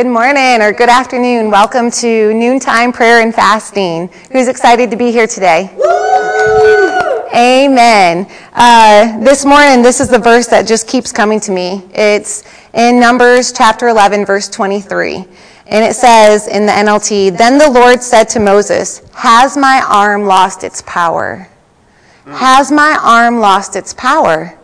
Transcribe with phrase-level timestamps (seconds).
[0.00, 1.50] Good morning or good afternoon.
[1.50, 4.08] Welcome to noontime prayer and fasting.
[4.32, 5.68] Who's excited to be here today?
[7.34, 8.26] Amen.
[8.54, 11.86] Uh, this morning, this is the verse that just keeps coming to me.
[11.92, 15.16] It's in Numbers chapter 11, verse 23.
[15.66, 20.24] And it says in the NLT, Then the Lord said to Moses, Has my arm
[20.24, 21.46] lost its power?
[22.24, 24.58] Has my arm lost its power?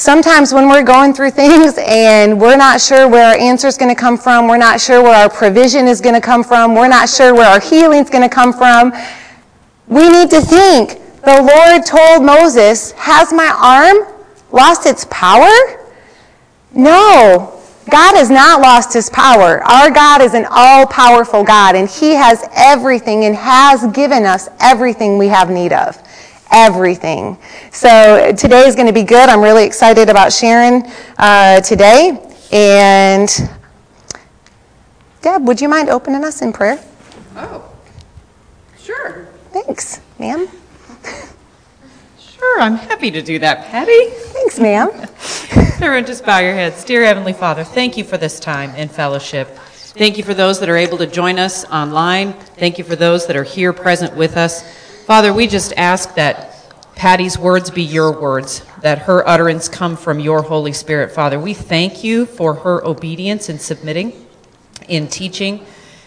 [0.00, 3.94] Sometimes when we're going through things and we're not sure where our answer is going
[3.94, 6.88] to come from, we're not sure where our provision is going to come from, we're
[6.88, 8.94] not sure where our healing is going to come from,
[9.88, 10.98] we need to think.
[11.22, 14.10] The Lord told Moses, Has my arm
[14.52, 15.52] lost its power?
[16.74, 17.60] No.
[17.90, 19.62] God has not lost his power.
[19.64, 24.48] Our God is an all powerful God, and he has everything and has given us
[24.60, 26.02] everything we have need of
[26.50, 27.38] everything.
[27.72, 29.28] So today is going to be good.
[29.28, 30.84] I'm really excited about sharing
[31.18, 32.18] uh, today.
[32.52, 33.28] And
[35.22, 36.82] Deb, would you mind opening us in prayer?
[37.36, 37.72] Oh,
[38.78, 39.28] sure.
[39.52, 40.48] Thanks, ma'am.
[42.18, 44.08] Sure, I'm happy to do that, Patty.
[44.08, 44.88] Thanks, ma'am.
[45.82, 46.84] Everyone, just bow your heads.
[46.84, 49.48] Dear Heavenly Father, thank you for this time in fellowship.
[49.92, 52.32] Thank you for those that are able to join us online.
[52.32, 54.62] Thank you for those that are here present with us.
[55.04, 56.49] Father, we just ask that
[57.00, 61.40] Patty's words be your words, that her utterance come from your Holy Spirit, Father.
[61.40, 64.26] We thank you for her obedience in submitting,
[64.86, 65.64] in teaching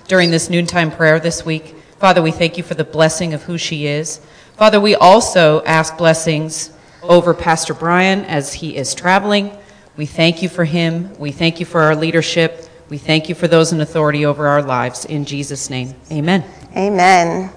[0.07, 1.75] during this noontime prayer this week.
[1.97, 4.19] Father, we thank you for the blessing of who she is.
[4.55, 6.69] Father, we also ask blessings
[7.01, 9.49] over Pastor Brian as he is traveling.
[9.97, 11.17] We thank you for him.
[11.17, 12.69] We thank you for our leadership.
[12.89, 15.05] We thank you for those in authority over our lives.
[15.05, 16.43] In Jesus' name, amen.
[16.77, 17.49] Amen.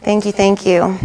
[0.00, 0.98] Thank you, thank you.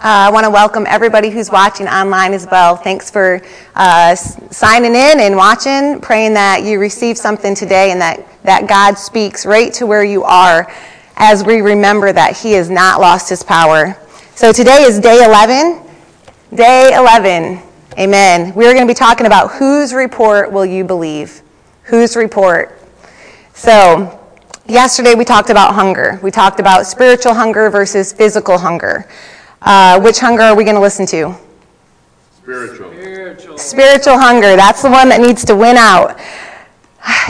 [0.00, 2.76] Uh, I want to welcome everybody who's watching online as well.
[2.76, 3.42] Thanks for
[3.74, 8.96] uh, signing in and watching, praying that you receive something today and that, that God
[8.96, 10.72] speaks right to where you are
[11.16, 13.96] as we remember that He has not lost His power.
[14.36, 15.82] So today is day 11.
[16.54, 17.60] Day 11.
[17.98, 18.54] Amen.
[18.54, 21.42] We're going to be talking about whose report will you believe?
[21.82, 22.78] Whose report?
[23.52, 24.14] So,
[24.70, 26.20] Yesterday we talked about hunger.
[26.22, 29.08] We talked about spiritual hunger versus physical hunger.
[29.62, 31.34] Uh, which hunger are we going to listen to?
[32.36, 32.92] Spiritual.
[32.92, 33.58] Spiritual.
[33.58, 34.56] Spiritual hunger.
[34.56, 36.18] That's the one that needs to win out.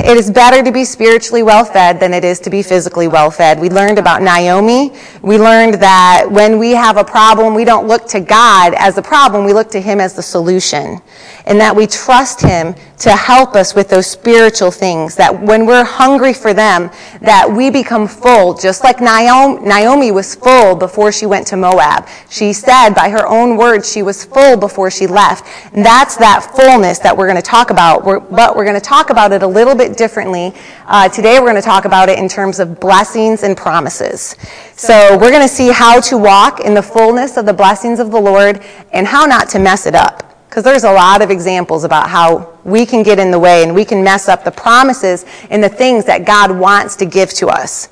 [0.01, 3.31] It is better to be spiritually well fed than it is to be physically well
[3.31, 3.61] fed.
[3.61, 4.93] We learned about Naomi.
[5.23, 9.03] We learned that when we have a problem, we don't look to God as the
[9.03, 11.01] problem, we look to Him as the solution.
[11.47, 15.15] And that we trust Him to help us with those spiritual things.
[15.17, 16.91] That when we're hungry for them,
[17.21, 22.09] that we become full, just like Naomi was full before she went to Moab.
[22.29, 25.47] She said by her own words she was full before she left.
[25.73, 28.05] And that's that fullness that we're going to talk about.
[28.05, 30.53] but we're going to talk about it a little bit differently.
[30.87, 34.37] Uh, today we're going to talk about it in terms of blessings and promises.
[34.73, 38.11] So we're going to see how to walk in the fullness of the blessings of
[38.11, 38.63] the Lord
[38.93, 40.25] and how not to mess it up.
[40.49, 43.75] Because there's a lot of examples about how we can get in the way and
[43.75, 47.49] we can mess up the promises and the things that God wants to give to
[47.49, 47.91] us.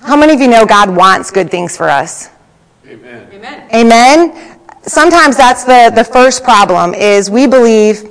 [0.00, 2.30] How many of you know God wants good things for us?
[2.86, 3.28] Amen.
[3.32, 3.68] Amen.
[3.74, 4.58] Amen.
[4.82, 8.09] Sometimes that's the, the first problem is we believe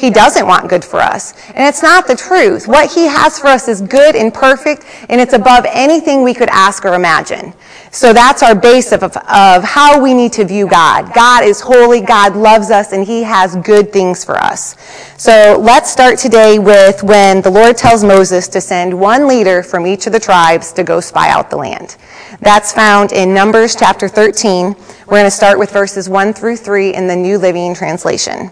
[0.00, 1.34] he doesn't want good for us.
[1.48, 2.66] And it's not the truth.
[2.66, 6.48] What He has for us is good and perfect, and it's above anything we could
[6.48, 7.52] ask or imagine.
[7.90, 11.12] So that's our base of, of how we need to view God.
[11.12, 14.74] God is holy, God loves us, and He has good things for us.
[15.18, 19.86] So let's start today with when the Lord tells Moses to send one leader from
[19.86, 21.98] each of the tribes to go spy out the land.
[22.40, 24.68] That's found in Numbers chapter 13.
[24.68, 28.50] We're going to start with verses 1 through 3 in the New Living Translation.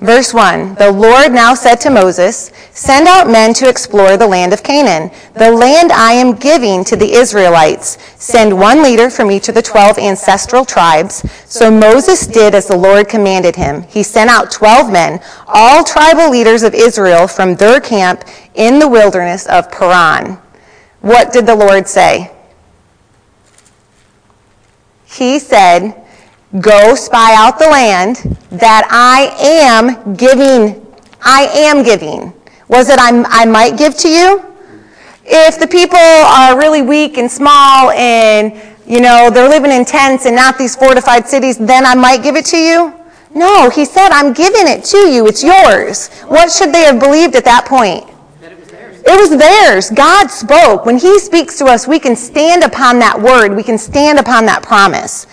[0.00, 4.52] Verse 1 The Lord now said to Moses, Send out men to explore the land
[4.52, 7.98] of Canaan, the land I am giving to the Israelites.
[8.14, 11.28] Send one leader from each of the twelve ancestral tribes.
[11.46, 13.82] So Moses did as the Lord commanded him.
[13.82, 18.22] He sent out twelve men, all tribal leaders of Israel from their camp
[18.54, 20.38] in the wilderness of Paran.
[21.00, 22.30] What did the Lord say?
[25.06, 26.04] He said,
[26.60, 30.86] Go spy out the land that I am giving.
[31.20, 32.32] I am giving.
[32.68, 34.42] Was it I, I might give to you?
[35.26, 38.54] If the people are really weak and small and,
[38.86, 42.34] you know, they're living in tents and not these fortified cities, then I might give
[42.34, 42.94] it to you?
[43.34, 45.26] No, he said, I'm giving it to you.
[45.26, 46.08] It's yours.
[46.22, 48.04] What should they have believed at that point?
[48.40, 49.90] It was theirs.
[49.90, 50.86] God spoke.
[50.86, 53.54] When He speaks to us, we can stand upon that word.
[53.54, 55.26] We can stand upon that promise.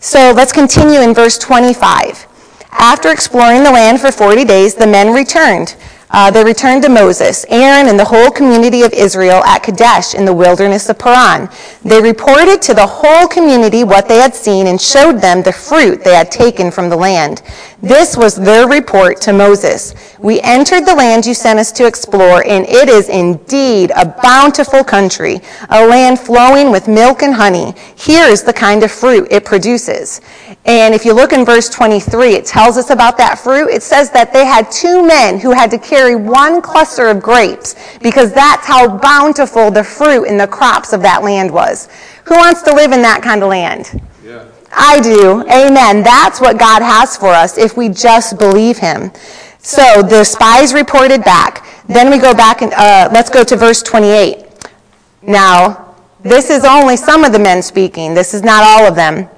[0.00, 2.26] So let's continue in verse 25.
[2.70, 5.74] After exploring the land for 40 days, the men returned.
[6.10, 10.24] uh, they returned to Moses, Aaron, and the whole community of Israel at Kadesh in
[10.24, 11.50] the wilderness of Paran.
[11.84, 16.02] They reported to the whole community what they had seen and showed them the fruit
[16.04, 17.42] they had taken from the land.
[17.80, 19.94] This was their report to Moses.
[20.18, 24.82] We entered the land you sent us to explore, and it is indeed a bountiful
[24.82, 25.40] country,
[25.70, 27.74] a land flowing with milk and honey.
[27.94, 30.20] Here is the kind of fruit it produces.
[30.66, 33.68] And if you look in verse 23, it tells us about that fruit.
[33.68, 37.76] It says that they had two men who had to carry one cluster of grapes
[38.02, 41.88] because that's how bountiful the fruit and the crops of that land was.
[42.24, 44.02] Who wants to live in that kind of land?
[44.72, 45.42] I do.
[45.42, 46.02] Amen.
[46.02, 49.10] That's what God has for us if we just believe Him.
[49.58, 51.66] So the spies reported back.
[51.88, 54.46] Then we go back and uh, let's go to verse 28.
[55.22, 58.14] Now, this is only some of the men speaking.
[58.14, 59.28] This is not all of them.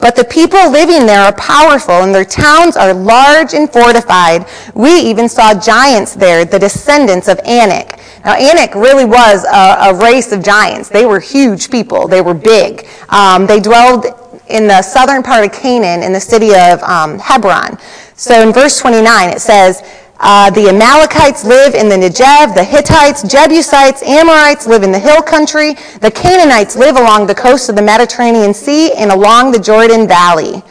[0.00, 4.46] But the people living there are powerful, and their towns are large and fortified.
[4.74, 8.00] We even saw giants there, the descendants of Anak.
[8.24, 10.88] Now, Anak really was a, a race of giants.
[10.88, 12.08] They were huge people.
[12.08, 12.86] They were big.
[13.08, 14.06] Um, they dwelled
[14.48, 17.78] in the southern part of Canaan in the city of um, Hebron.
[18.14, 19.82] So in verse 29, it says,
[20.20, 25.20] uh, the Amalekites live in the Negev, the Hittites, Jebusites, Amorites live in the hill
[25.20, 30.06] country, the Canaanites live along the coast of the Mediterranean Sea and along the Jordan
[30.06, 30.62] Valley.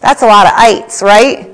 [0.00, 1.50] That's a lot of ites, right?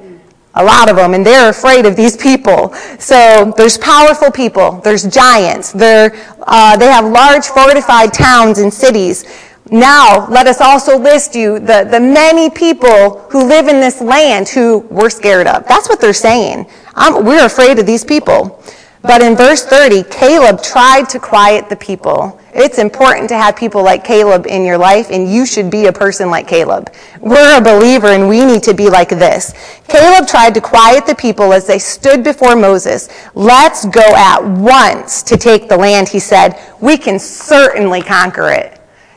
[0.57, 2.73] A lot of them, and they're afraid of these people.
[3.01, 6.13] So there's powerful people, there's giants, they're,
[6.43, 9.25] uh, they have large fortified towns and cities.
[9.71, 14.49] Now, let us also list you the, the many people who live in this land
[14.49, 15.67] who we're scared of.
[15.67, 16.67] That's what they're saying.
[16.95, 18.63] I'm, we're afraid of these people.
[19.01, 22.41] But in verse 30, Caleb tried to quiet the people.
[22.55, 25.93] It's important to have people like Caleb in your life, and you should be a
[25.93, 26.91] person like Caleb.
[27.21, 29.53] We're a believer, and we need to be like this.
[29.89, 33.11] Caleb tried to quiet the people as they stood before Moses.
[33.35, 36.59] Let's go at once to take the land, he said.
[36.81, 38.74] We can certainly conquer it.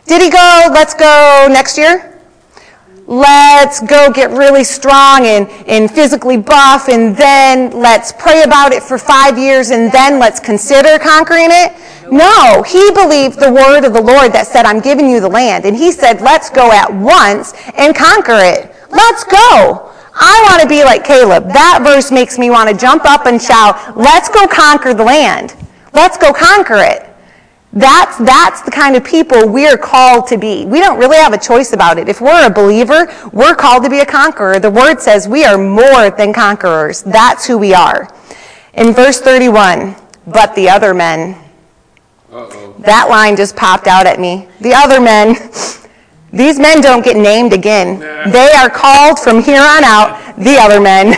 [0.07, 2.17] Did he go, let's go next year?
[3.07, 8.83] let's go get really strong and, and physically buff, and then let's pray about it
[8.83, 11.73] for five years, and then let's consider conquering it.
[12.11, 15.65] No, he believed the word of the Lord that said, I'm giving you the land.
[15.65, 18.75] And he said, let's go at once and conquer it.
[18.91, 19.91] Let's go.
[20.19, 21.45] I want to be like Caleb.
[21.47, 25.55] That verse makes me want to jump up and shout, let's go conquer the land.
[25.93, 27.06] Let's go conquer it.
[27.73, 30.65] That's, that's the kind of people we're called to be.
[30.65, 32.07] We don't really have a choice about it.
[32.07, 34.59] If we're a believer, we're called to be a conqueror.
[34.59, 37.03] The word says we are more than conquerors.
[37.03, 38.13] That's who we are.
[38.73, 39.95] In verse 31,
[40.27, 41.35] but the other men.
[42.31, 42.75] Uh-oh.
[42.79, 44.47] That line just popped out at me.
[44.61, 45.35] The other men.
[46.33, 47.99] These men don't get named again.
[48.31, 51.15] They are called from here on out the other men.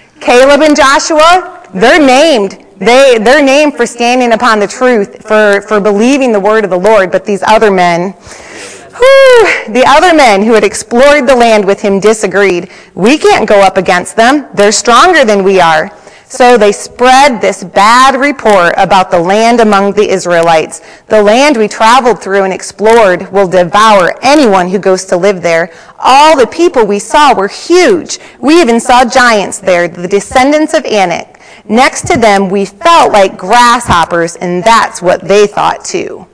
[0.20, 2.65] Caleb and Joshua, they're named.
[2.78, 6.78] They, they're named for standing upon the truth, for, for believing the word of the
[6.78, 11.80] Lord, but these other men, whew, the other men who had explored the land with
[11.80, 12.70] him disagreed.
[12.94, 14.48] We can't go up against them.
[14.54, 15.90] They're stronger than we are.
[16.28, 20.82] So they spread this bad report about the land among the Israelites.
[21.06, 25.72] The land we traveled through and explored will devour anyone who goes to live there.
[26.00, 28.18] All the people we saw were huge.
[28.40, 31.35] We even saw giants there, the descendants of Anak.
[31.68, 36.26] Next to them, we felt like grasshoppers, and that's what they thought too.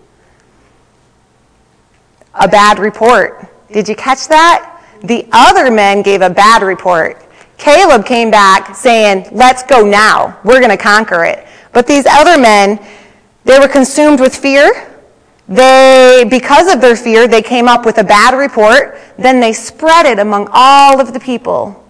[2.34, 3.46] A bad report.
[3.72, 4.82] Did you catch that?
[5.02, 7.24] The other men gave a bad report.
[7.56, 10.38] Caleb came back saying, Let's go now.
[10.44, 11.46] We're going to conquer it.
[11.72, 12.78] But these other men,
[13.44, 14.88] they were consumed with fear.
[15.48, 18.98] They, because of their fear, they came up with a bad report.
[19.18, 21.84] Then they spread it among all of the people.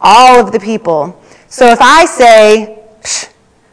[0.00, 1.20] All of the people.
[1.48, 2.83] So if I say,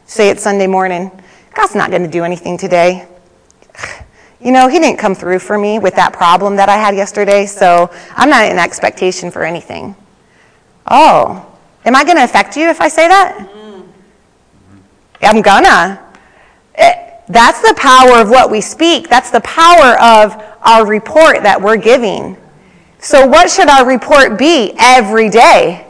[0.06, 1.12] say it's Sunday morning.
[1.54, 3.08] God's not going to do anything today.
[4.44, 7.46] You know, He didn't come through for me with that problem that I had yesterday,
[7.46, 9.96] so I'm not in expectation for anything.
[10.88, 11.46] Oh,
[11.86, 13.38] am I going to affect you if I say that?
[13.38, 13.82] Mm-hmm.
[15.22, 16.04] I'm gonna.
[16.76, 19.10] It, that's the power of what we speak.
[19.10, 22.36] That's the power of our report that we're giving.
[23.00, 25.88] So, what should our report be every day?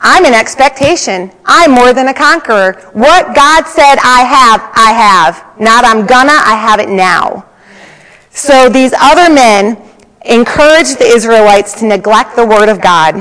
[0.00, 1.30] I'm in expectation.
[1.44, 2.74] I'm more than a conqueror.
[2.92, 5.60] What God said I have, I have.
[5.60, 7.46] Not I'm gonna, I have it now.
[8.30, 9.78] So these other men
[10.24, 13.14] encouraged the Israelites to neglect the word of God.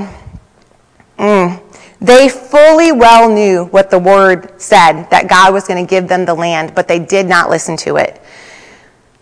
[1.17, 1.61] Mm.
[2.01, 6.25] They fully well knew what the word said, that God was going to give them
[6.25, 8.21] the land, but they did not listen to it.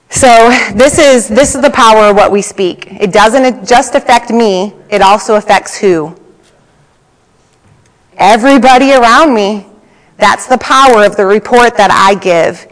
[0.10, 2.88] So this is, this is the power of what we speak.
[3.00, 6.16] It doesn't just affect me, it also affects who?
[8.18, 9.66] Everybody around me.
[10.18, 12.68] That's the power of the report that I give.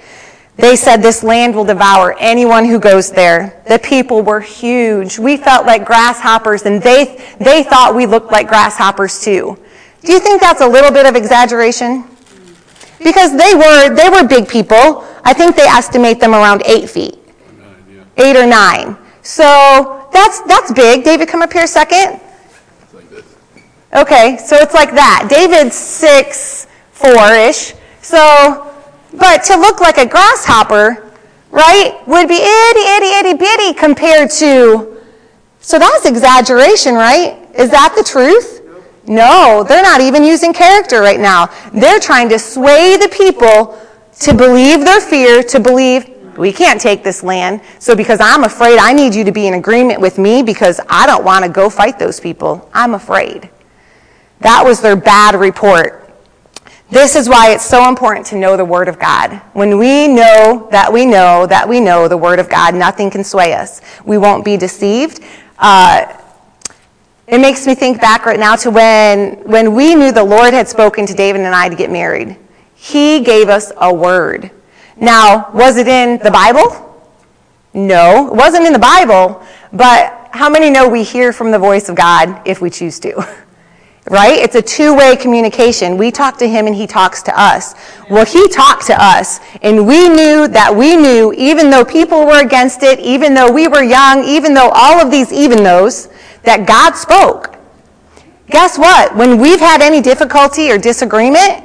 [0.58, 3.64] They said this land will devour anyone who goes there.
[3.68, 5.18] The people were huge.
[5.18, 9.58] We felt like grasshoppers, and they, they thought we looked like grasshoppers too.
[10.04, 12.06] Do you think that's a little bit of exaggeration?
[13.04, 15.08] Because they were, they were big people.
[15.24, 17.18] I think they estimate them around eight feet.
[18.18, 18.98] Eight or nine.
[19.24, 21.04] So that's, that's big.
[21.04, 22.20] David, come up here a second.
[23.94, 25.28] Okay, so it's like that.
[25.30, 27.74] David's six, four-ish.
[28.02, 28.74] So,
[29.14, 31.12] but to look like a grasshopper,
[31.52, 34.98] right, would be itty, itty, itty bitty compared to,
[35.60, 37.38] so that's exaggeration, right?
[37.54, 38.62] Is that the truth?
[39.08, 41.50] No, they're not even using character right now.
[41.74, 43.78] They're trying to sway the people
[44.22, 46.08] to believe their fear, to believe
[46.38, 47.62] we can't take this land.
[47.80, 51.06] So because I'm afraid, I need you to be in agreement with me because I
[51.06, 52.70] don't want to go fight those people.
[52.74, 53.50] I'm afraid.
[54.42, 56.02] That was their bad report.
[56.90, 59.42] This is why it's so important to know the Word of God.
[59.54, 63.24] When we know that we know that we know the Word of God, nothing can
[63.24, 63.82] sway us.
[64.04, 65.22] We won't be deceived.
[65.58, 66.18] Uh,
[67.28, 70.68] it makes me think back right now to when, when we knew the Lord had
[70.68, 72.36] spoken to David and I to get married.
[72.76, 74.52] He gave us a word.
[74.98, 76.88] Now, was it in the Bible?
[77.74, 81.88] No, it wasn't in the Bible, but how many know we hear from the voice
[81.88, 83.26] of God if we choose to?
[84.10, 84.38] right?
[84.38, 85.98] It's a two way communication.
[85.98, 87.76] We talk to him and he talks to us.
[88.10, 92.42] Well, he talked to us, and we knew that we knew, even though people were
[92.42, 96.10] against it, even though we were young, even though all of these even those,
[96.44, 97.56] that God spoke.
[98.50, 99.16] Guess what?
[99.16, 101.64] When we've had any difficulty or disagreement,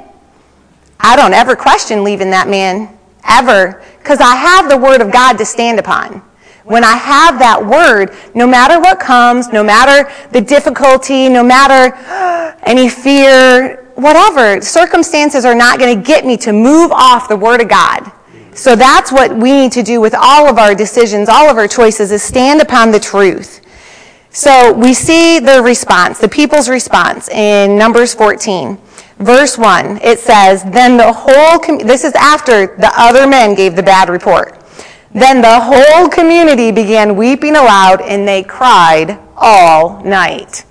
[0.99, 5.37] I don't ever question leaving that man, ever, because I have the Word of God
[5.37, 6.21] to stand upon.
[6.67, 11.95] When I have that Word, no matter what comes, no matter the difficulty, no matter
[12.63, 17.61] any fear, whatever, circumstances are not going to get me to move off the Word
[17.61, 18.11] of God.
[18.53, 21.69] So that's what we need to do with all of our decisions, all of our
[21.69, 23.61] choices, is stand upon the truth.
[24.31, 28.77] So we see the response, the people's response in Numbers 14.
[29.19, 33.77] Verse 1, it says, Then the whole, com- this is after the other men gave
[33.77, 34.56] the bad report.
[35.13, 40.65] Then the whole community began weeping aloud and they cried all night.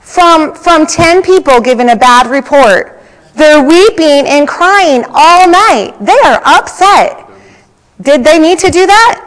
[0.00, 3.00] from, from 10 people giving a bad report,
[3.34, 5.94] they're weeping and crying all night.
[6.00, 7.28] They are upset.
[8.00, 9.26] Did they need to do that?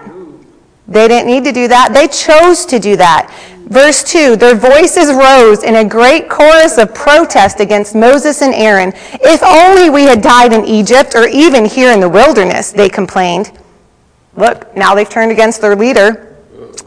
[0.87, 1.93] They didn't need to do that.
[1.93, 3.31] They chose to do that.
[3.65, 8.91] Verse 2 Their voices rose in a great chorus of protest against Moses and Aaron.
[8.95, 13.57] If only we had died in Egypt or even here in the wilderness, they complained.
[14.35, 16.35] Look, now they've turned against their leader.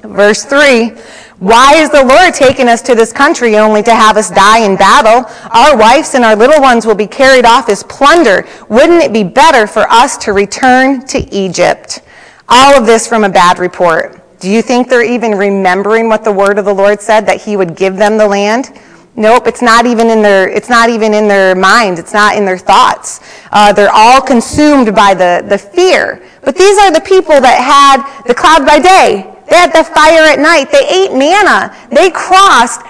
[0.03, 0.91] Verse 3
[1.39, 4.77] Why is the Lord taking us to this country only to have us die in
[4.77, 5.31] battle?
[5.51, 8.47] Our wives and our little ones will be carried off as plunder.
[8.69, 12.03] Wouldn't it be better for us to return to Egypt?
[12.49, 14.16] All of this from a bad report.
[14.41, 17.57] Do you think they're even remembering what the word of the Lord said that he
[17.57, 18.79] would give them the land?
[19.19, 21.99] Nope, it's not even in their it's not even in their mind.
[21.99, 23.21] It's not in their thoughts.
[23.51, 26.23] Uh, they're all consumed by the, the fear.
[26.43, 29.33] But these are the people that had the cloud by day.
[29.49, 30.71] They had the fire at night.
[30.71, 31.75] They ate manna.
[31.91, 32.83] They crossed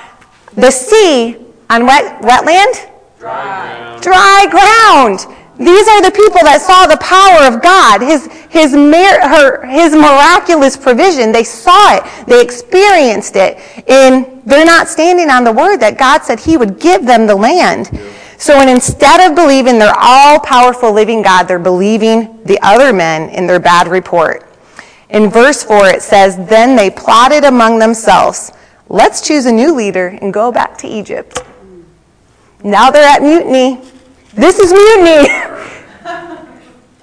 [0.57, 1.37] the sea
[1.71, 2.91] on wet wetland?
[3.19, 4.03] Dry ground.
[4.03, 5.36] Dry ground.
[5.59, 10.77] These are the people that saw the power of God, his, his, her, his miraculous
[10.77, 11.33] provision.
[11.33, 13.59] They saw it, they experienced it,
[13.89, 17.35] and they're not standing on the word that God said he would give them the
[17.35, 17.89] land.
[18.39, 23.31] So and instead of believing their all powerful living God, they're believing the other men
[23.31, 24.47] in their bad report.
[25.09, 28.53] In verse 4, it says, Then they plotted among themselves,
[28.89, 31.43] let's choose a new leader and go back to Egypt.
[32.63, 33.81] Now they're at mutiny.
[34.37, 35.28] This is mutiny.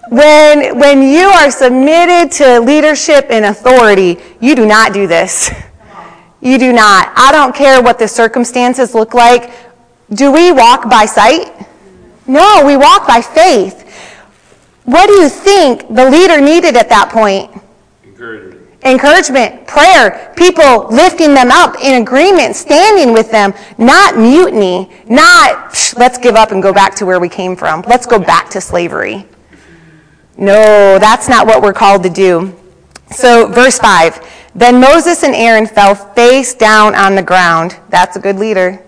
[0.09, 5.51] when, when you are submitted to leadership and authority, you do not do this.
[6.41, 7.11] You do not.
[7.15, 9.51] I don't care what the circumstances look like.
[10.13, 11.51] Do we walk by sight?
[12.27, 13.79] No, we walk by faith.
[14.83, 17.49] What do you think the leader needed at that point?
[18.03, 18.52] Encouragement.
[18.85, 26.17] Encouragement, prayer, people lifting them up in agreement, standing with them, not mutiny, not let's
[26.17, 27.81] give up and go back to where we came from.
[27.87, 29.25] Let's go back to slavery.
[30.37, 32.53] No, that's not what we're called to do.
[33.11, 37.77] So, verse 5 Then Moses and Aaron fell face down on the ground.
[37.89, 38.83] That's a good leader.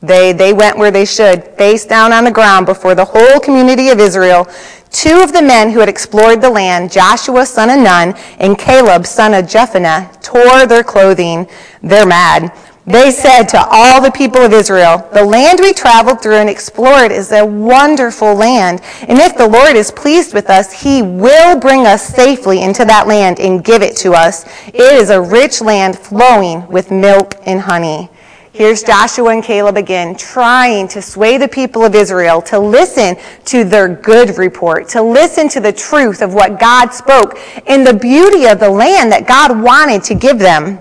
[0.00, 3.88] They, they went where they should, face down on the ground before the whole community
[3.88, 4.46] of Israel.
[4.90, 9.06] Two of the men who had explored the land, Joshua son of Nun and Caleb
[9.06, 11.48] son of Jephunneh, tore their clothing.
[11.82, 12.52] They're mad.
[12.86, 17.10] They said to all the people of Israel, The land we traveled through and explored
[17.10, 18.80] is a wonderful land.
[19.08, 23.08] And if the Lord is pleased with us, he will bring us safely into that
[23.08, 24.44] land and give it to us.
[24.68, 28.08] It is a rich land flowing with milk and honey.
[28.56, 33.64] Here's Joshua and Caleb again, trying to sway the people of Israel to listen to
[33.64, 38.46] their good report, to listen to the truth of what God spoke and the beauty
[38.46, 40.80] of the land that God wanted to give them.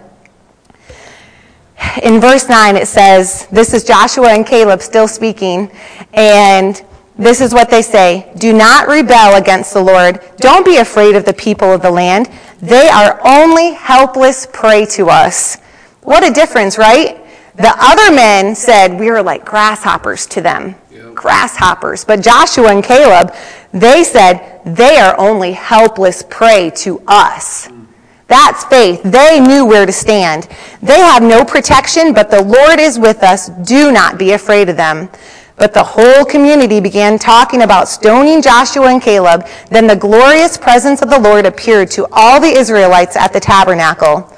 [2.01, 5.69] In verse 9, it says, This is Joshua and Caleb still speaking,
[6.13, 6.81] and
[7.17, 10.21] this is what they say Do not rebel against the Lord.
[10.37, 12.31] Don't be afraid of the people of the land.
[12.61, 15.57] They are only helpless prey to us.
[16.03, 17.24] What a difference, right?
[17.55, 20.75] The other men said we are like grasshoppers to them.
[20.91, 21.15] Yep.
[21.15, 22.03] Grasshoppers.
[22.03, 23.33] But Joshua and Caleb,
[23.71, 27.67] they said they are only helpless prey to us.
[27.67, 27.85] Hmm.
[28.27, 29.03] That's faith.
[29.03, 30.49] They knew where to stand.
[30.81, 33.49] They have no protection, but the Lord is with us.
[33.49, 35.09] Do not be afraid of them.
[35.57, 39.47] But the whole community began talking about stoning Joshua and Caleb.
[39.69, 44.35] Then the glorious presence of the Lord appeared to all the Israelites at the tabernacle.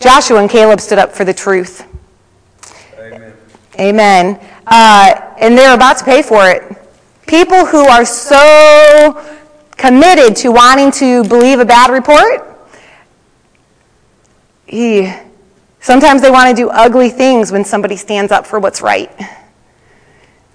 [0.00, 1.86] Joshua and Caleb stood up for the truth.
[3.78, 4.40] Amen.
[4.66, 6.62] Uh, and they're about to pay for it.
[7.26, 9.38] People who are so
[9.76, 12.58] committed to wanting to believe a bad report,
[14.66, 15.12] he,
[15.80, 19.10] sometimes they want to do ugly things when somebody stands up for what's right.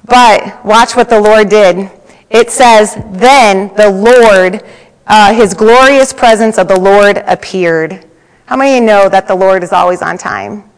[0.06, 1.92] But watch what the Lord did.
[2.30, 4.64] It says, Then the Lord,
[5.08, 8.06] uh, his glorious presence of the Lord appeared.
[8.46, 10.70] How many of you know that the Lord is always on time?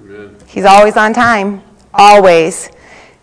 [0.00, 0.36] Amen.
[0.48, 1.62] He's always on time
[1.94, 2.70] always.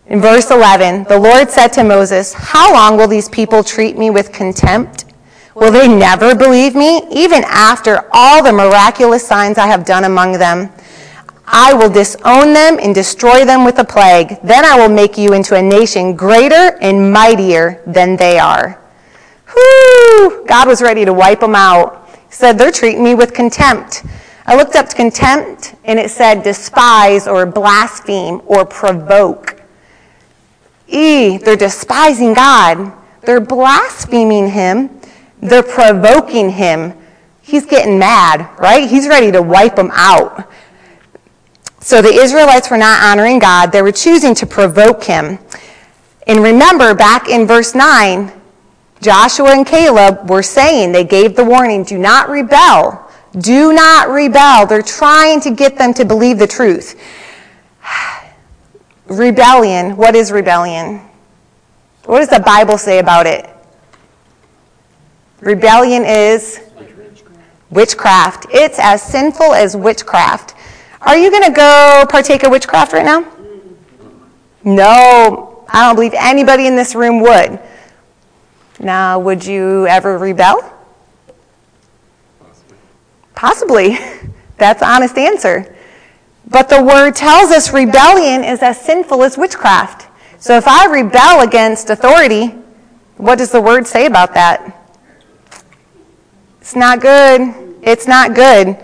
[0.07, 4.09] In verse 11, the Lord said to Moses, How long will these people treat me
[4.09, 5.05] with contempt?
[5.55, 10.33] Will they never believe me, even after all the miraculous signs I have done among
[10.33, 10.69] them?
[11.45, 14.39] I will disown them and destroy them with a plague.
[14.41, 18.79] Then I will make you into a nation greater and mightier than they are.
[19.53, 20.45] Whoo!
[20.45, 22.09] God was ready to wipe them out.
[22.29, 24.03] He said, They're treating me with contempt.
[24.51, 29.61] I looked up to contempt and it said despise or blaspheme or provoke.
[30.89, 32.91] E, they're despising God.
[33.21, 34.89] They're blaspheming him.
[35.39, 36.93] They're provoking him.
[37.41, 38.89] He's getting mad, right?
[38.89, 40.51] He's ready to wipe them out.
[41.79, 43.71] So the Israelites were not honoring God.
[43.71, 45.39] They were choosing to provoke him.
[46.27, 48.29] And remember, back in verse 9,
[48.99, 53.07] Joshua and Caleb were saying, they gave the warning, do not rebel.
[53.39, 54.65] Do not rebel.
[54.65, 56.99] They're trying to get them to believe the truth.
[59.07, 59.95] Rebellion.
[59.97, 61.01] What is rebellion?
[62.05, 63.49] What does the Bible say about it?
[65.39, 66.59] Rebellion is
[67.69, 68.45] witchcraft.
[68.51, 70.55] It's as sinful as witchcraft.
[71.01, 73.25] Are you going to go partake of witchcraft right now?
[74.63, 77.59] No, I don't believe anybody in this room would.
[78.79, 80.70] Now, would you ever rebel?
[83.41, 83.97] Possibly.
[84.59, 85.75] That's honest answer.
[86.47, 90.07] But the word tells us rebellion is as sinful as witchcraft.
[90.37, 92.49] So if I rebel against authority,
[93.17, 94.87] what does the word say about that?
[96.59, 97.79] It's not good.
[97.81, 98.77] It's not good.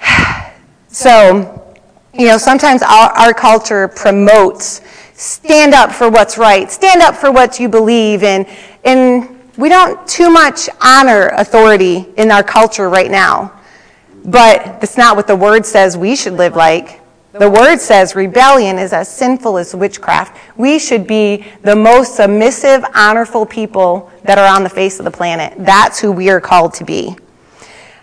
[0.88, 1.74] So,
[2.12, 4.82] you know, sometimes our, our culture promotes
[5.14, 8.44] stand up for what's right, stand up for what you believe, in.
[8.84, 13.60] and we don't too much honor authority in our culture right now.
[14.24, 17.00] But that's not what the word says we should live like.
[17.30, 20.36] The word says rebellion is as sinful as witchcraft.
[20.56, 25.12] We should be the most submissive, honorful people that are on the face of the
[25.12, 25.54] planet.
[25.58, 27.10] That's who we are called to be.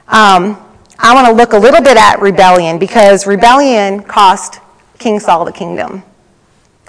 [0.08, 0.58] Um,
[0.98, 4.62] I want to look a little bit at rebellion because rebellion cost
[4.98, 6.04] King Saul the kingdom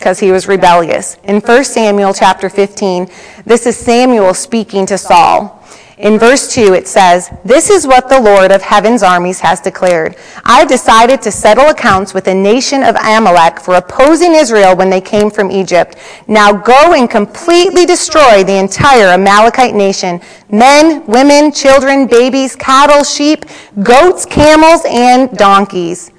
[0.00, 1.18] because he was rebellious.
[1.24, 3.06] In 1 Samuel chapter 15,
[3.44, 5.62] this is Samuel speaking to Saul.
[5.98, 10.16] In verse 2, it says, This is what the Lord of heaven's armies has declared.
[10.42, 15.02] I decided to settle accounts with the nation of Amalek for opposing Israel when they
[15.02, 15.96] came from Egypt.
[16.26, 23.44] Now go and completely destroy the entire Amalekite nation men, women, children, babies, cattle, sheep,
[23.82, 26.10] goats, camels, and donkeys.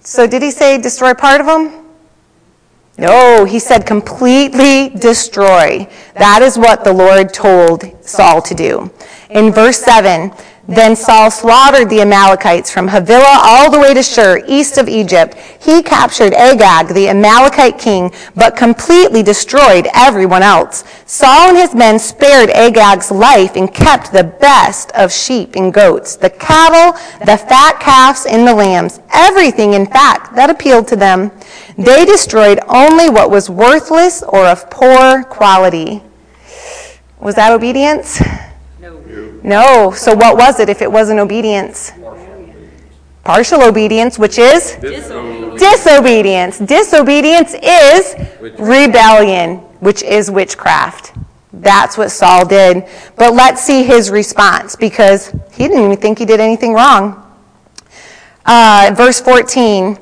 [0.00, 1.83] So did he say destroy part of them?
[2.96, 5.88] No, he said completely destroy.
[6.14, 8.90] That is what the Lord told Saul to do.
[9.30, 10.32] In verse 7,
[10.66, 15.34] Then Saul slaughtered the Amalekites from Havilah all the way to Shur, east of Egypt.
[15.60, 20.84] He captured Agag, the Amalekite king, but completely destroyed everyone else.
[21.04, 26.16] Saul and his men spared Agag's life and kept the best of sheep and goats,
[26.16, 31.30] the cattle, the fat calves, and the lambs, everything, in fact, that appealed to them.
[31.76, 36.02] They destroyed only what was worthless or of poor quality.
[37.20, 38.22] Was that obedience?
[39.44, 39.92] No.
[39.92, 41.92] So what was it if it wasn't obedience?
[43.22, 44.76] Partial obedience, which is?
[44.76, 45.60] Disobedience.
[45.60, 46.58] Disobedience.
[46.58, 48.14] Disobedience is
[48.58, 51.12] rebellion, which is witchcraft.
[51.52, 52.84] That's what Saul did.
[53.16, 57.20] But let's see his response because he didn't even think he did anything wrong.
[58.44, 59.96] Uh, verse 14.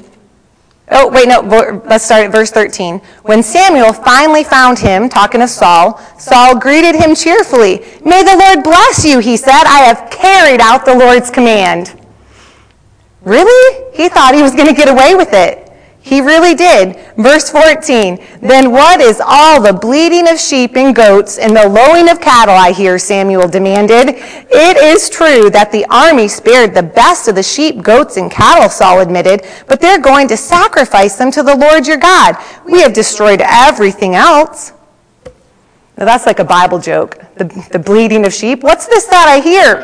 [0.91, 1.41] Oh, wait, no,
[1.87, 2.99] let's start at verse 13.
[3.23, 7.79] When Samuel finally found him, talking to Saul, Saul greeted him cheerfully.
[8.05, 9.65] May the Lord bless you, he said.
[9.65, 11.99] I have carried out the Lord's command.
[13.23, 13.97] Really?
[13.97, 15.72] He thought he was going to get away with it.
[16.05, 16.97] He really did.
[17.17, 18.19] Verse 14.
[18.41, 22.57] Then what is all the bleating of sheep and goats and the lowing of cattle
[22.57, 22.99] I hear?
[22.99, 24.17] Samuel demanded.
[24.17, 28.69] It is true that the army spared the best of the sheep, goats, and cattle,
[28.69, 32.37] Saul admitted, but they're going to sacrifice them to the Lord your God.
[32.67, 34.73] We have destroyed everything else.
[35.97, 37.17] Now that's like a Bible joke.
[37.37, 38.65] The, the bleating of sheep.
[38.65, 39.77] What's this that I hear?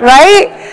[0.00, 0.72] right?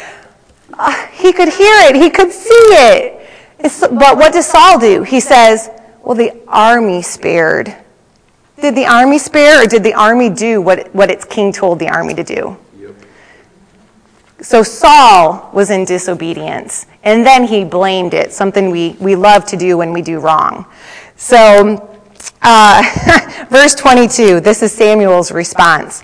[0.74, 1.96] Uh, he could hear it.
[1.98, 3.21] He could see it.
[3.64, 5.04] It's, but what does Saul do?
[5.04, 5.70] He says,
[6.04, 7.76] well, the army spared.
[8.60, 11.90] Did the army spare or did the army do what, what its king told the
[11.90, 12.58] army to do?
[12.80, 12.96] Yep.
[14.42, 19.58] So Saul was in disobedience, and then he blamed it, something we, we love to
[19.58, 20.66] do when we do wrong.
[21.16, 22.02] So,
[22.42, 26.04] uh, verse 22, this is Samuel's response.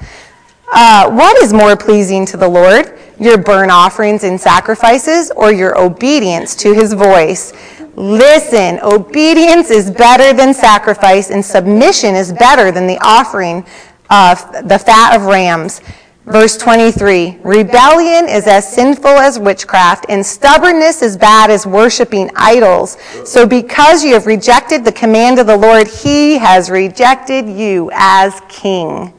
[0.71, 5.77] Uh, what is more pleasing to the Lord, your burnt offerings and sacrifices, or your
[5.79, 7.53] obedience to his voice?
[7.95, 13.65] Listen, obedience is better than sacrifice, and submission is better than the offering
[14.09, 15.81] of the fat of rams.
[16.27, 22.97] Verse 23 Rebellion is as sinful as witchcraft, and stubbornness is bad as worshiping idols.
[23.23, 28.41] So, because you have rejected the command of the Lord, he has rejected you as
[28.49, 29.13] king.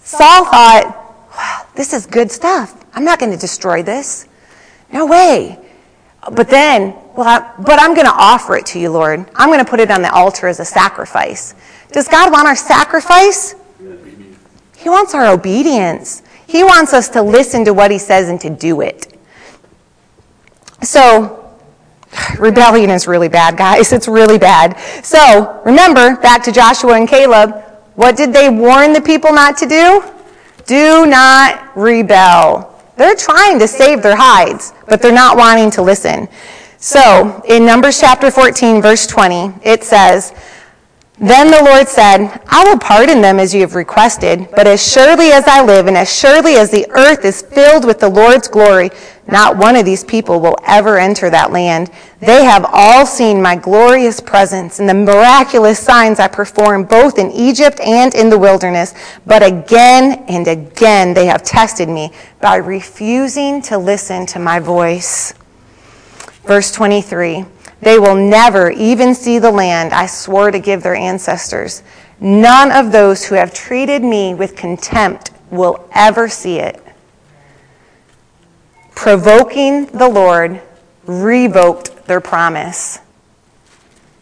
[0.00, 1.01] Saul thought,
[1.74, 2.84] this is good stuff.
[2.94, 4.28] I'm not going to destroy this.
[4.92, 5.58] No way.
[6.30, 9.26] But then, well, I, but I'm going to offer it to you, Lord.
[9.34, 11.54] I'm going to put it on the altar as a sacrifice.
[11.90, 13.54] Does God want our sacrifice?
[14.76, 16.22] He wants our obedience.
[16.46, 19.18] He wants us to listen to what he says and to do it.
[20.82, 21.56] So,
[22.38, 23.92] rebellion is really bad, guys.
[23.92, 24.78] It's really bad.
[25.04, 27.54] So, remember, back to Joshua and Caleb,
[27.94, 30.02] what did they warn the people not to do?
[30.66, 32.68] Do not rebel.
[32.96, 36.28] They're trying to save their hides, but they're not wanting to listen.
[36.78, 40.34] So, in Numbers chapter 14, verse 20, it says,
[41.22, 45.30] Then the Lord said, I will pardon them as you have requested, but as surely
[45.30, 48.90] as I live, and as surely as the earth is filled with the Lord's glory,
[49.28, 51.92] not one of these people will ever enter that land.
[52.18, 57.30] They have all seen my glorious presence and the miraculous signs I perform both in
[57.30, 58.92] Egypt and in the wilderness.
[59.24, 65.34] But again and again they have tested me by refusing to listen to my voice.
[66.44, 67.44] Verse 23
[67.82, 71.82] They will never even see the land I swore to give their ancestors.
[72.18, 76.82] None of those who have treated me with contempt will ever see it
[79.02, 80.62] provoking the Lord,
[81.06, 83.00] revoked their promise.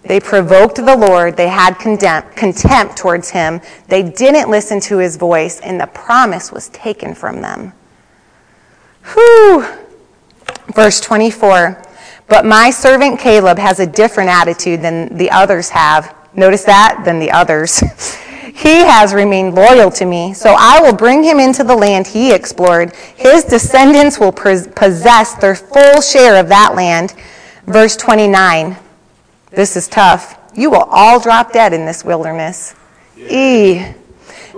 [0.05, 1.37] They provoked the Lord.
[1.37, 3.61] They had contempt, contempt towards him.
[3.89, 7.75] They didn't listen to his voice, and the promise was taken from them.
[9.13, 9.67] Whew.
[10.75, 11.83] Verse 24.
[12.31, 16.15] But my servant Caleb has a different attitude than the others have.
[16.35, 17.03] Notice that?
[17.05, 17.83] Than the others.
[18.53, 22.33] He has remained loyal to me, so I will bring him into the land he
[22.33, 22.95] explored.
[23.17, 27.15] His descendants will possess their full share of that land.
[27.67, 28.77] Verse 29.
[29.51, 30.39] This is tough.
[30.55, 32.75] You will all drop dead in this wilderness.
[33.17, 33.83] E.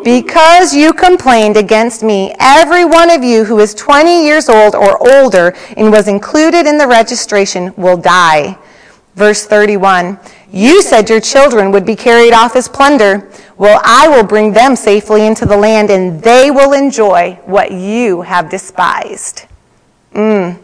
[0.05, 4.98] Because you complained against me, every one of you who is 20 years old or
[5.16, 8.57] older and was included in the registration will die.
[9.14, 10.18] Verse 31.
[10.50, 13.31] You said your children would be carried off as plunder.
[13.57, 18.22] Well, I will bring them safely into the land, and they will enjoy what you
[18.22, 19.46] have despised.
[20.12, 20.59] Mm.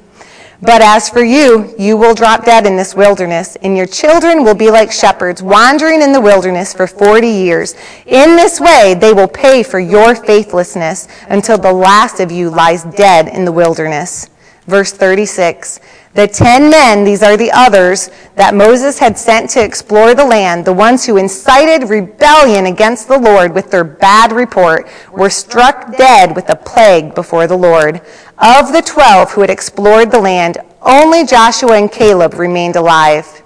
[0.60, 4.56] But as for you, you will drop dead in this wilderness, and your children will
[4.56, 7.76] be like shepherds wandering in the wilderness for 40 years.
[8.06, 12.82] In this way, they will pay for your faithlessness until the last of you lies
[12.82, 14.30] dead in the wilderness.
[14.66, 15.78] Verse 36
[16.18, 20.64] The ten men, these are the others, that Moses had sent to explore the land,
[20.64, 26.35] the ones who incited rebellion against the Lord with their bad report, were struck dead
[26.35, 28.00] with a plague before the Lord.
[28.37, 33.44] Of the twelve who had explored the land, only Joshua and Caleb remained alive.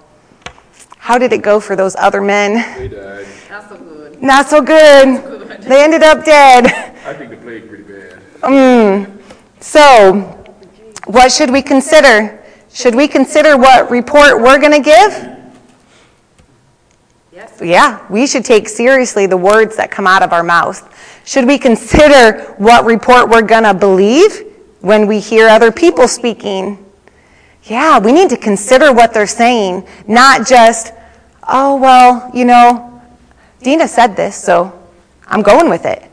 [0.97, 2.53] How did it go for those other men?
[2.79, 3.27] They died.
[3.51, 4.19] Not so good.
[4.19, 5.61] Not so good.
[5.61, 6.65] They ended up dead.
[7.05, 8.19] I think the plague pretty bad.
[8.41, 9.21] Mm.
[9.59, 10.21] So,
[11.05, 12.39] what should we consider?
[12.73, 15.29] Should we consider what report we're going to give?
[17.31, 17.61] Yes.
[17.61, 20.89] Yeah, we should take seriously the words that come out of our mouth.
[21.23, 24.45] Should we consider what report we're going to believe
[24.81, 26.83] when we hear other people speaking?
[27.63, 30.93] Yeah, we need to consider what they're saying, not just,
[31.47, 33.01] oh, well, you know,
[33.61, 34.77] Dina said this, so
[35.27, 36.03] I'm going with it.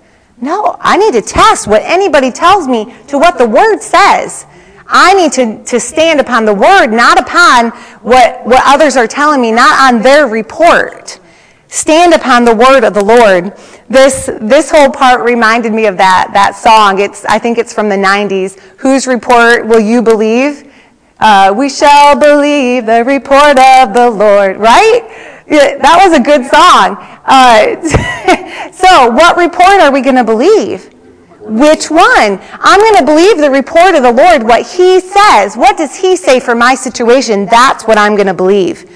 [0.40, 4.46] No, I need to test what anybody tells me to what the word says.
[4.90, 7.70] I need to, to stand upon the word, not upon
[8.02, 11.20] what, what others are telling me, not on their report.
[11.68, 13.56] Stand upon the word of the Lord.
[13.88, 16.98] This, this whole part reminded me of that, that song.
[16.98, 18.58] It's, I think it's from the 90s.
[18.78, 20.72] Whose report will you believe?
[21.20, 25.42] Uh, we shall believe the report of the Lord, right?
[25.46, 26.96] Yeah, that was a good song.
[27.24, 30.90] Uh, so, what report are we going to believe?
[31.50, 32.38] Which one?
[32.52, 35.56] I'm going to believe the report of the Lord, what He says.
[35.56, 37.46] What does He say for my situation?
[37.46, 38.88] That's what I'm going to believe.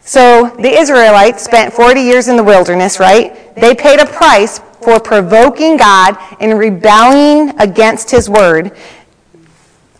[0.00, 3.54] So, the Israelites spent 40 years in the wilderness, right?
[3.54, 8.74] They paid a price for provoking God and rebelling against His word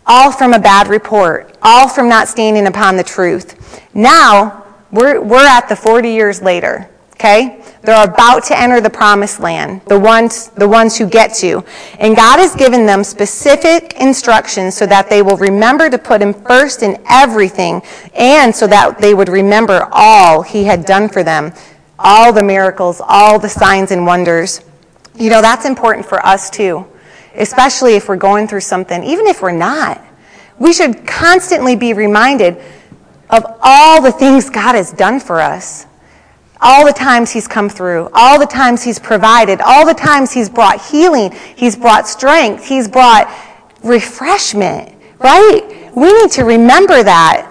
[0.05, 3.81] all from a bad report, all from not standing upon the truth.
[3.93, 7.62] Now, we're, we're at the 40 years later, okay?
[7.83, 11.63] They're about to enter the promised land, the ones, the ones who get to.
[11.99, 16.33] And God has given them specific instructions so that they will remember to put Him
[16.33, 17.81] first in everything
[18.13, 21.53] and so that they would remember all He had done for them,
[21.99, 24.61] all the miracles, all the signs and wonders.
[25.15, 26.87] You know, that's important for us too
[27.35, 30.01] especially if we're going through something, even if we're not.
[30.59, 32.57] We should constantly be reminded
[33.29, 35.87] of all the things God has done for us.
[36.63, 40.49] All the times He's come through, all the times He's provided, all the times He's
[40.49, 43.29] brought healing, He's brought strength, He's brought
[43.83, 45.91] refreshment, right?
[45.95, 47.49] We need to remember that.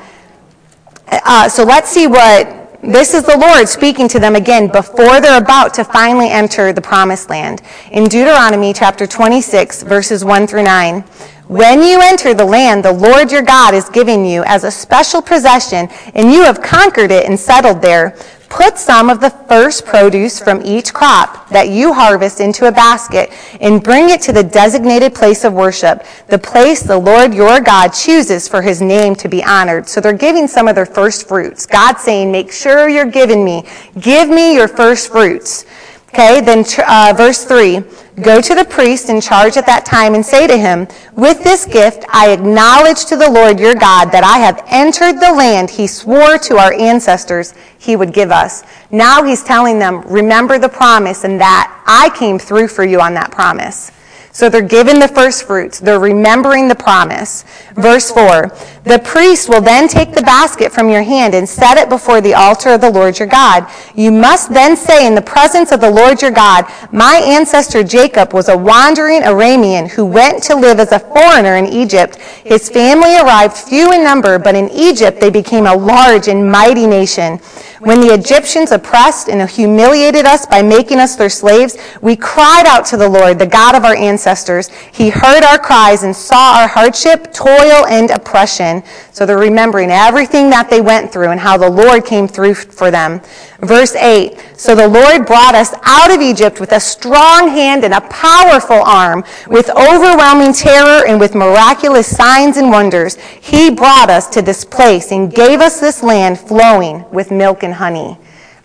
[1.09, 5.41] Uh, so let's see what this is the Lord speaking to them again before they're
[5.41, 7.63] about to finally enter the promised land.
[7.93, 11.03] In Deuteronomy chapter 26, verses 1 through 9.
[11.47, 15.23] When you enter the land the Lord your God is giving you as a special
[15.23, 18.17] possession, and you have conquered it and settled there,
[18.53, 23.31] Put some of the first produce from each crop that you harvest into a basket
[23.63, 27.89] and bring it to the designated place of worship, the place the Lord your God
[27.95, 29.89] chooses for his name to be honored.
[29.89, 31.65] So they're giving some of their first fruits.
[31.65, 33.65] God's saying, make sure you're giving me.
[33.99, 35.65] Give me your first fruits.
[36.09, 37.83] Okay, then uh, verse 3
[38.21, 41.65] Go to the priest in charge at that time and say to him, With this
[41.65, 45.87] gift I acknowledge to the Lord your God that I have entered the land he
[45.87, 48.65] swore to our ancestors he would give us.
[48.91, 53.15] Now he's telling them, Remember the promise and that I came through for you on
[53.15, 53.91] that promise.
[54.35, 55.79] So they're given the first fruits.
[55.79, 57.45] They're remembering the promise.
[57.75, 58.51] Verse 4
[58.85, 62.33] The priest will then take the basket from your hand and set it before the
[62.33, 63.71] altar of the Lord your God.
[63.95, 68.33] You must then say in the presence of the Lord your God, My ancestor Jacob
[68.33, 72.17] was a wandering Aramean who went to live as a foreigner in Egypt.
[72.17, 76.87] His family arrived few in number, but in Egypt they became a large and mighty
[76.87, 77.39] nation.
[77.83, 82.87] When the Egyptians oppressed and humiliated us by making us their slaves, we cried out
[82.87, 84.69] to the Lord, the God of our ancestors.
[84.93, 88.85] He heard our cries and saw our hardship, toil, and oppression.
[89.11, 92.93] So they're remembering everything that they went through and how the Lord came through for
[92.93, 93.21] them.
[93.63, 97.95] Verse 8 So the Lord brought us out of Egypt with a strong hand and
[97.95, 103.17] a powerful arm, with overwhelming terror and with miraculous signs and wonders.
[103.41, 107.72] He brought us to this place and gave us this land flowing with milk and
[107.73, 108.17] honey.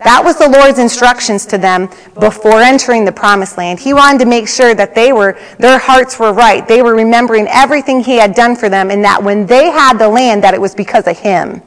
[0.04, 1.88] That was the Lord's instructions to them
[2.20, 3.80] before entering the promised land.
[3.80, 6.66] He wanted to make sure that they were, their hearts were right.
[6.68, 10.08] They were remembering everything He had done for them and that when they had the
[10.08, 11.62] land, that it was because of Him.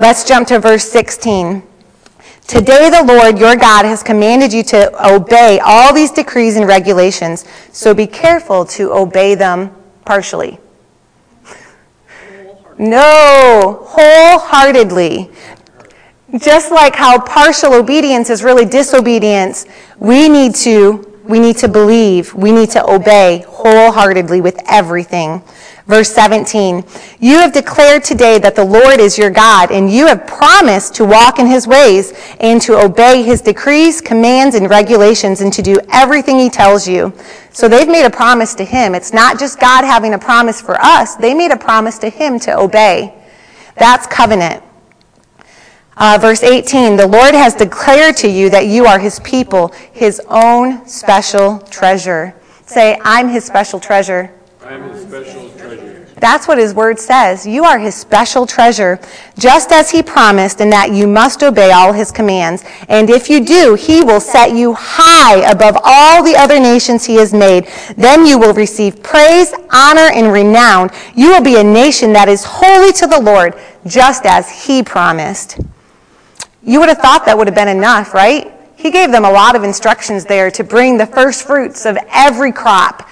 [0.00, 1.62] Let's jump to verse 16.
[2.48, 7.44] Today the Lord your God has commanded you to obey all these decrees and regulations,
[7.72, 9.70] so be careful to obey them
[10.04, 10.58] partially.
[12.78, 15.30] No, wholeheartedly.
[16.36, 19.64] Just like how partial obedience is really disobedience,
[19.98, 25.42] we need to we need to believe, we need to obey wholeheartedly with everything.
[25.86, 26.82] Verse 17,
[27.20, 31.04] you have declared today that the Lord is your God, and you have promised to
[31.04, 35.76] walk in his ways and to obey his decrees, commands, and regulations, and to do
[35.92, 37.12] everything he tells you.
[37.52, 38.94] So they've made a promise to him.
[38.94, 42.38] It's not just God having a promise for us, they made a promise to him
[42.40, 43.14] to obey.
[43.76, 44.62] That's covenant.
[45.98, 50.20] Uh, verse 18 The Lord has declared to you that you are his people, his
[50.28, 52.34] own special treasure.
[52.66, 54.32] Say, I'm his special treasure.
[54.64, 56.06] I'm his special treasure.
[56.20, 57.46] That's what his word says.
[57.46, 59.00] You are his special treasure,
[59.38, 62.64] just as he promised, in that you must obey all his commands.
[62.88, 67.16] And if you do, he will set you high above all the other nations he
[67.16, 67.68] has made.
[67.96, 70.90] Then you will receive praise, honor, and renown.
[71.16, 73.54] You will be a nation that is holy to the Lord,
[73.86, 75.58] just as he promised.
[76.62, 78.52] You would have thought that would have been enough, right?
[78.74, 82.52] He gave them a lot of instructions there to bring the first fruits of every
[82.52, 83.08] crop,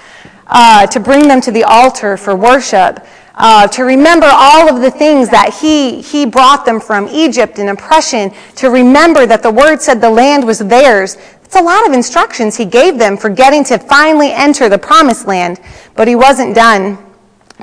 [0.47, 3.05] uh, to bring them to the altar for worship,
[3.35, 7.69] uh, to remember all of the things that he, he brought them from Egypt and
[7.69, 11.17] oppression, to remember that the word said the land was theirs.
[11.43, 15.27] It's a lot of instructions he gave them for getting to finally enter the promised
[15.27, 15.61] land,
[15.95, 16.97] but he wasn't done.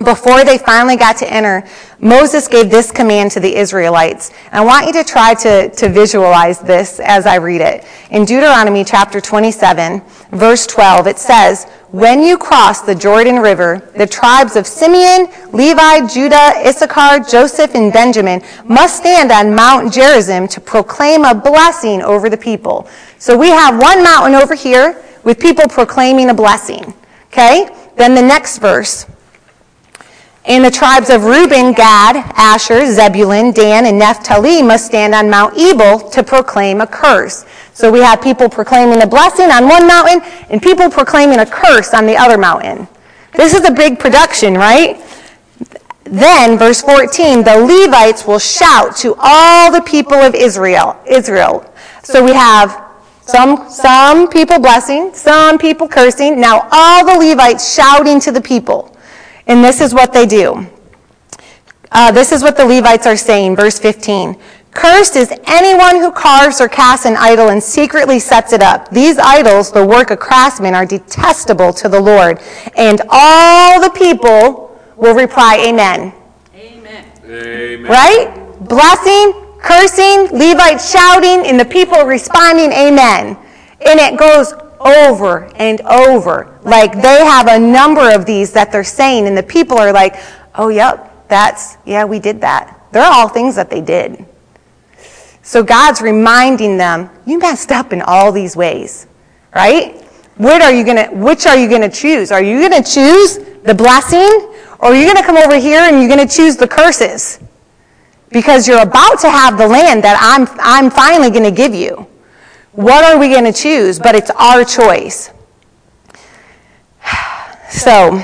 [0.02, 1.64] Before they finally got to enter,
[2.00, 4.32] Moses gave this command to the Israelites.
[4.50, 7.84] I want you to try to, to visualize this as I read it.
[8.10, 10.02] In Deuteronomy chapter 27,
[10.32, 16.08] verse 12, it says, When you cross the Jordan River, the tribes of Simeon, Levi,
[16.08, 22.28] Judah, Issachar, Joseph, and Benjamin must stand on Mount Gerizim to proclaim a blessing over
[22.28, 22.88] the people.
[23.18, 26.94] So we have one mountain over here with people proclaiming a blessing.
[27.28, 27.68] Okay?
[27.94, 29.06] Then the next verse.
[30.46, 35.56] And the tribes of Reuben, Gad, Asher, Zebulun, Dan, and Naphtali must stand on Mount
[35.58, 37.46] Ebal to proclaim a curse.
[37.72, 41.94] So we have people proclaiming a blessing on one mountain and people proclaiming a curse
[41.94, 42.86] on the other mountain.
[43.32, 45.00] This is a big production, right?
[46.04, 51.00] Then, verse 14, the Levites will shout to all the people of Israel.
[51.06, 51.72] Israel.
[52.02, 52.84] So we have
[53.22, 56.38] some, some people blessing, some people cursing.
[56.38, 58.93] Now all the Levites shouting to the people.
[59.46, 60.66] And this is what they do.
[61.92, 64.36] Uh, this is what the Levites are saying, verse 15.
[64.72, 68.90] Cursed is anyone who carves or casts an idol and secretly sets it up.
[68.90, 72.40] These idols, the work of craftsmen, are detestable to the Lord.
[72.76, 76.12] And all the people will reply, Amen.
[76.56, 77.04] Amen.
[77.24, 77.84] Amen.
[77.84, 78.58] Right?
[78.68, 83.36] Blessing, cursing, Levites shouting, and the people responding, Amen.
[83.86, 86.53] And it goes over and over.
[86.64, 90.16] Like they have a number of these that they're saying, and the people are like,
[90.54, 92.80] oh, yep, that's, yeah, we did that.
[92.90, 94.24] They're all things that they did.
[95.42, 99.06] So God's reminding them, you messed up in all these ways,
[99.54, 100.00] right?
[100.36, 102.32] What are you gonna, which are you going to choose?
[102.32, 105.80] Are you going to choose the blessing, or are you going to come over here
[105.80, 107.40] and you're going to choose the curses?
[108.30, 112.06] Because you're about to have the land that I'm, I'm finally going to give you.
[112.72, 113.98] What are we going to choose?
[113.98, 115.30] But it's our choice.
[117.68, 118.18] So,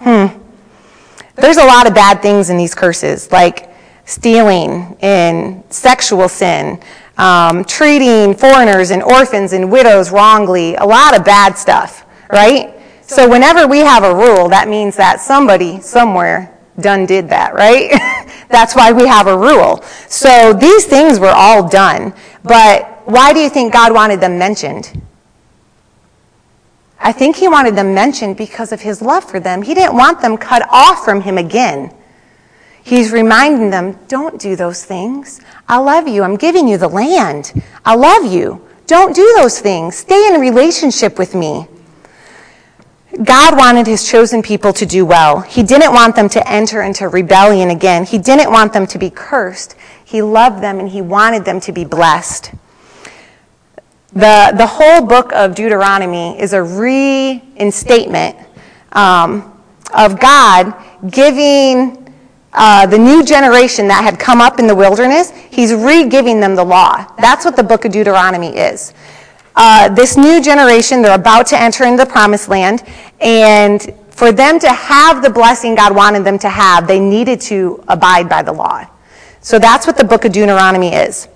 [0.00, 0.26] hmm.
[1.36, 3.70] There's a lot of bad things in these curses, like
[4.06, 6.80] stealing and sexual sin,
[7.18, 12.74] um, treating foreigners and orphans and widows wrongly, a lot of bad stuff, right?
[13.02, 17.90] So whenever we have a rule, that means that somebody somewhere done did that, right?
[18.48, 19.82] That's why we have a rule.
[20.08, 22.14] So these things were all done.
[22.42, 25.02] But why do you think God wanted them mentioned?
[26.98, 29.62] I think he wanted them mentioned because of his love for them.
[29.62, 31.94] He didn't want them cut off from him again.
[32.82, 35.40] He's reminding them, don't do those things.
[35.68, 36.22] I love you.
[36.22, 37.52] I'm giving you the land.
[37.84, 38.64] I love you.
[38.86, 39.96] Don't do those things.
[39.96, 41.66] Stay in relationship with me.
[43.24, 45.40] God wanted his chosen people to do well.
[45.40, 48.04] He didn't want them to enter into rebellion again.
[48.04, 49.74] He didn't want them to be cursed.
[50.04, 52.52] He loved them and he wanted them to be blessed.
[54.16, 58.36] The, the whole book of Deuteronomy is a reinstatement
[58.92, 59.60] um,
[59.94, 60.74] of God
[61.10, 62.14] giving
[62.54, 66.64] uh, the new generation that had come up in the wilderness, he's re-giving them the
[66.64, 67.06] law.
[67.18, 68.94] That's what the book of Deuteronomy is.
[69.54, 72.84] Uh, this new generation, they're about to enter into the promised land,
[73.20, 77.84] and for them to have the blessing God wanted them to have, they needed to
[77.88, 78.86] abide by the law.
[79.42, 81.28] So that's what the book of Deuteronomy is.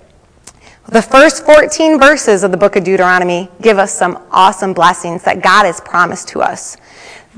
[0.91, 5.41] The first 14 verses of the book of Deuteronomy give us some awesome blessings that
[5.41, 6.77] God has promised to us.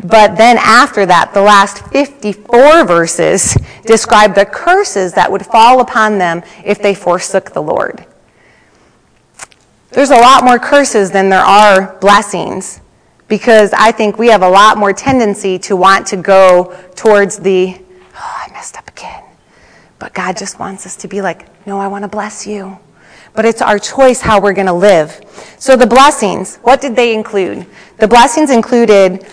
[0.03, 6.17] But then after that, the last 54 verses describe the curses that would fall upon
[6.17, 8.07] them if they forsook the Lord.
[9.91, 12.81] There's a lot more curses than there are blessings
[13.29, 17.79] because I think we have a lot more tendency to want to go towards the,
[18.15, 19.25] oh, I messed up again.
[19.99, 22.79] But God just wants us to be like, no, I want to bless you.
[23.35, 25.21] But it's our choice how we're going to live.
[25.59, 27.67] So the blessings, what did they include?
[27.99, 29.27] The blessings included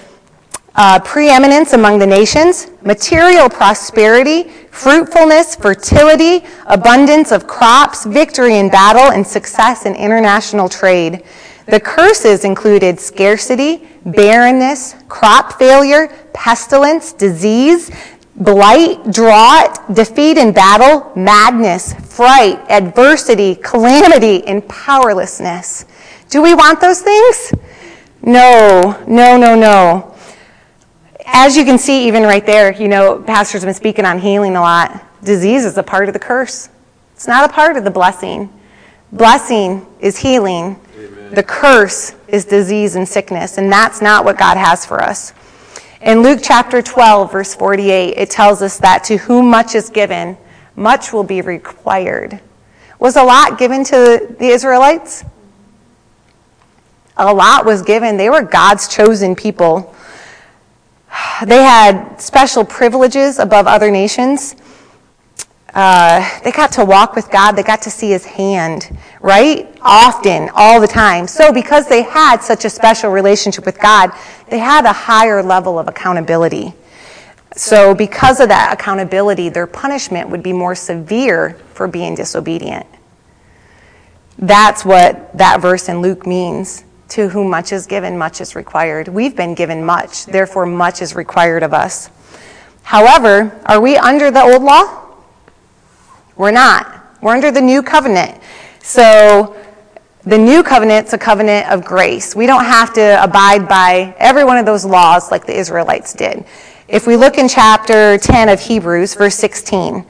[0.75, 9.11] uh, preeminence among the nations, material prosperity, fruitfulness, fertility, abundance of crops, victory in battle,
[9.11, 11.23] and success in international trade.
[11.65, 17.91] The curses included scarcity, barrenness, crop failure, pestilence, disease,
[18.39, 25.85] blight, drought, defeat in battle, madness, fright, adversity, calamity, and powerlessness.
[26.29, 27.53] Do we want those things?
[28.21, 30.15] No, no, no, no.
[31.25, 34.55] As you can see, even right there, you know, pastors have been speaking on healing
[34.55, 35.05] a lot.
[35.23, 36.69] Disease is a part of the curse,
[37.13, 38.49] it's not a part of the blessing.
[39.11, 41.33] Blessing is healing, Amen.
[41.33, 45.33] the curse is disease and sickness, and that's not what God has for us.
[46.01, 50.37] In Luke chapter 12, verse 48, it tells us that to whom much is given,
[50.77, 52.39] much will be required.
[52.99, 55.25] Was a lot given to the Israelites?
[57.17, 58.15] A lot was given.
[58.15, 59.93] They were God's chosen people.
[61.45, 64.55] They had special privileges above other nations.
[65.73, 67.51] Uh, they got to walk with God.
[67.51, 69.77] They got to see his hand, right?
[69.81, 71.27] Often, all the time.
[71.27, 74.11] So, because they had such a special relationship with God,
[74.49, 76.73] they had a higher level of accountability.
[77.55, 82.85] So, because of that accountability, their punishment would be more severe for being disobedient.
[84.37, 86.85] That's what that verse in Luke means.
[87.09, 89.07] To whom much is given, much is required.
[89.07, 92.09] We've been given much, therefore, much is required of us.
[92.83, 95.08] However, are we under the old law?
[96.39, 97.03] We're not.
[97.21, 98.41] We're under the new covenant.
[98.81, 99.61] So
[100.23, 102.33] the new covenant's a covenant of grace.
[102.33, 106.45] We don't have to abide by every one of those laws like the Israelites did.
[106.87, 110.05] If we look in chapter 10 of Hebrews, verse 16,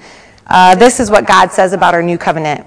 [0.45, 2.63] uh, this is what God says about our new covenant.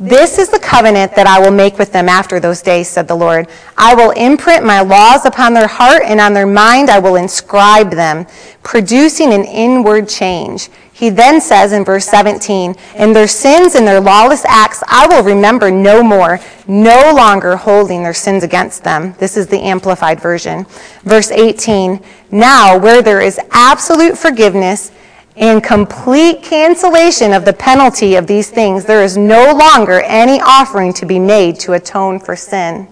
[0.00, 3.14] This is the covenant that I will make with them after those days, said the
[3.14, 3.48] Lord.
[3.76, 7.90] I will imprint my laws upon their heart, and on their mind I will inscribe
[7.90, 8.26] them,
[8.62, 10.70] producing an inward change.
[10.94, 15.24] He then says in verse 17, And their sins and their lawless acts I will
[15.24, 16.38] remember no more,
[16.68, 19.16] no longer holding their sins against them.
[19.18, 20.66] This is the Amplified Version.
[21.02, 24.92] Verse 18, Now where there is absolute forgiveness,
[25.34, 30.92] in complete cancellation of the penalty of these things, there is no longer any offering
[30.92, 32.86] to be made to atone for sin.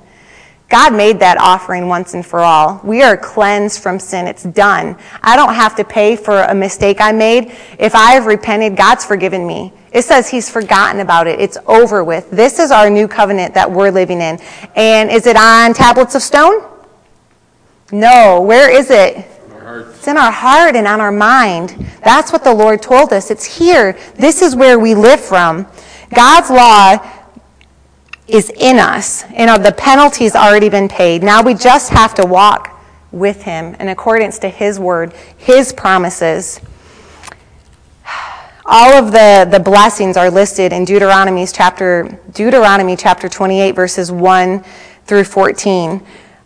[0.72, 2.80] God made that offering once and for all.
[2.82, 4.26] We are cleansed from sin.
[4.26, 4.96] It's done.
[5.20, 7.54] I don't have to pay for a mistake I made.
[7.78, 9.74] If I have repented, God's forgiven me.
[9.92, 11.38] It says He's forgotten about it.
[11.40, 12.30] It's over with.
[12.30, 14.38] This is our new covenant that we're living in.
[14.74, 16.66] And is it on tablets of stone?
[17.92, 18.40] No.
[18.40, 19.26] Where is it?
[19.90, 21.86] It's in our heart and on our mind.
[22.02, 23.30] That's what the Lord told us.
[23.30, 23.92] It's here.
[24.14, 25.66] This is where we live from.
[26.14, 27.21] God's law
[28.32, 31.22] is in us, and the penalty's already been paid.
[31.22, 36.58] Now we just have to walk with Him in accordance to His word, His promises.
[38.64, 44.64] All of the, the blessings are listed in Deuteronomy's chapter, Deuteronomy chapter 28, verses 1
[45.04, 45.90] through 14.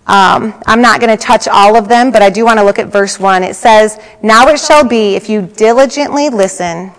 [0.08, 2.80] Um, I'm not going to touch all of them, but I do want to look
[2.80, 3.44] at verse 1.
[3.44, 6.90] It says, Now it shall be if you diligently listen,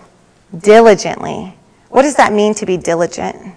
[0.60, 1.54] diligently.
[1.90, 3.54] What does that mean to be diligent?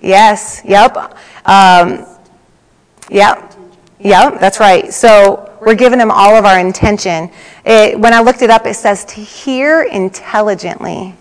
[0.00, 0.96] Yes, yep.
[1.44, 2.06] Um,
[3.10, 3.54] yep,
[3.98, 4.92] yep, that's right.
[4.92, 7.30] So we're giving him all of our intention.
[7.64, 11.14] It, when I looked it up, it says to hear intelligently.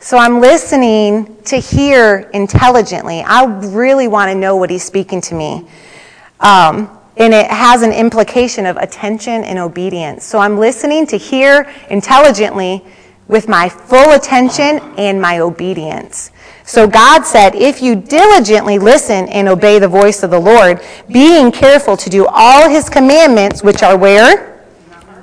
[0.00, 3.20] So I'm listening to hear intelligently.
[3.20, 5.66] I really want to know what he's speaking to me.
[6.40, 10.24] Um, and it has an implication of attention and obedience.
[10.24, 12.84] So I'm listening to hear intelligently
[13.26, 16.30] with my full attention and my obedience.
[16.68, 21.50] So God said, if you diligently listen and obey the voice of the Lord, being
[21.50, 24.62] careful to do all his commandments, which are where?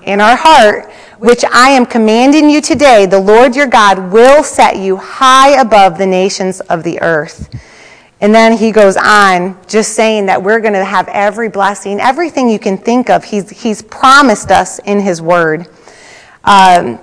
[0.04, 4.78] In our heart which I am commanding you today, the Lord your God will set
[4.78, 7.50] you high above the nations of the earth.
[8.22, 12.50] And then he goes on, just saying that we're going to have every blessing, everything
[12.50, 13.24] you can think of.
[13.24, 15.68] He's, he's promised us in his word.
[16.44, 17.00] Um,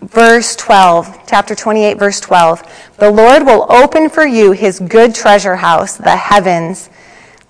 [0.00, 2.96] verse 12, chapter 28, verse 12.
[2.98, 6.90] The Lord will open for you his good treasure house, the heavens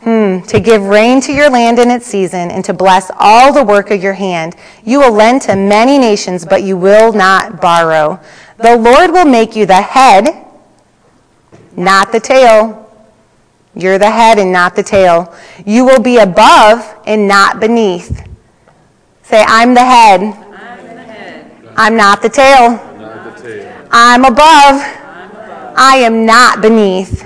[0.07, 3.64] Hmm, to give rain to your land in its season, and to bless all the
[3.64, 4.55] work of your hand.
[4.84, 8.20] You will lend to many nations, but you will not borrow.
[8.59, 10.47] The Lord will make you the head,
[11.76, 12.88] not the tail.
[13.74, 15.34] You're the head and not the tail.
[15.66, 18.28] You will be above and not beneath.
[19.24, 20.45] Say, I'm the head.
[21.77, 21.97] I'm.
[21.97, 22.81] Not the tail.
[23.91, 24.83] I'm above.
[25.79, 27.24] I am not beneath.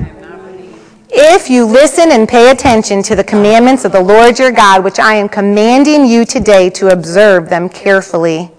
[1.13, 4.99] If you listen and pay attention to the commandments of the Lord your God, which
[4.99, 8.51] I am commanding you today to observe them carefully,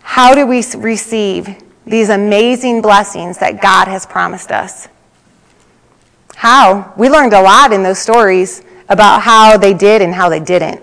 [0.00, 1.48] how do we receive
[1.86, 4.88] these amazing blessings that God has promised us?
[6.36, 6.94] How?
[6.96, 10.82] We learned a lot in those stories about how they did and how they didn't.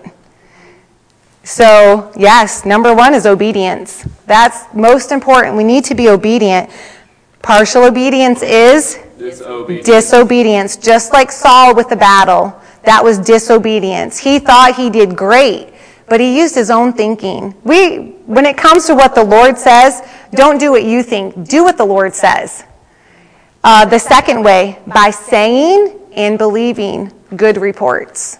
[1.48, 4.06] So, yes, number one is obedience.
[4.26, 5.56] That's most important.
[5.56, 6.68] We need to be obedient.
[7.40, 9.86] Partial obedience is Disobedience.
[9.86, 12.54] disobedience, just like Saul with the battle.
[12.82, 14.18] That was disobedience.
[14.18, 15.72] He thought he did great,
[16.06, 17.54] but he used his own thinking.
[17.64, 21.48] We, when it comes to what the Lord says, don't do what you think.
[21.48, 22.64] Do what the Lord says.
[23.64, 28.38] Uh, the second way, by saying and believing good reports.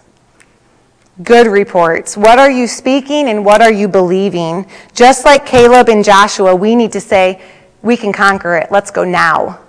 [1.23, 2.17] Good reports.
[2.17, 4.67] What are you speaking and what are you believing?
[4.95, 7.43] Just like Caleb and Joshua, we need to say,
[7.83, 8.71] we can conquer it.
[8.71, 9.61] Let's go now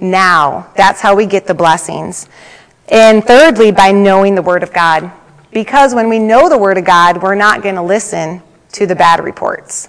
[0.00, 0.70] now.
[0.76, 2.28] That's how we get the blessings.
[2.88, 5.10] And thirdly, by knowing the Word of God.
[5.50, 8.42] Because when we know the Word of God, we're not going to listen
[8.72, 9.88] to the bad reports.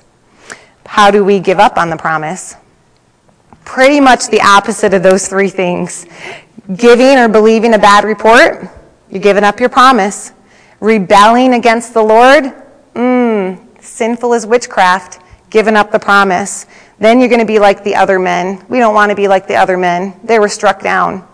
[0.85, 2.55] How do we give up on the promise?
[3.65, 6.05] Pretty much the opposite of those three things.
[6.75, 8.69] Giving or believing a bad report,
[9.09, 10.31] you're giving up your promise.
[10.79, 12.53] Rebelling against the Lord,
[12.93, 15.19] mmm, sinful as witchcraft,
[15.49, 16.65] giving up the promise.
[16.99, 18.63] Then you're going to be like the other men.
[18.69, 20.19] We don't want to be like the other men.
[20.23, 21.27] They were struck down.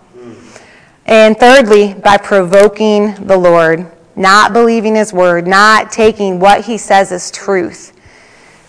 [1.06, 7.12] And thirdly, by provoking the Lord, not believing his word, not taking what he says
[7.12, 7.90] as truth.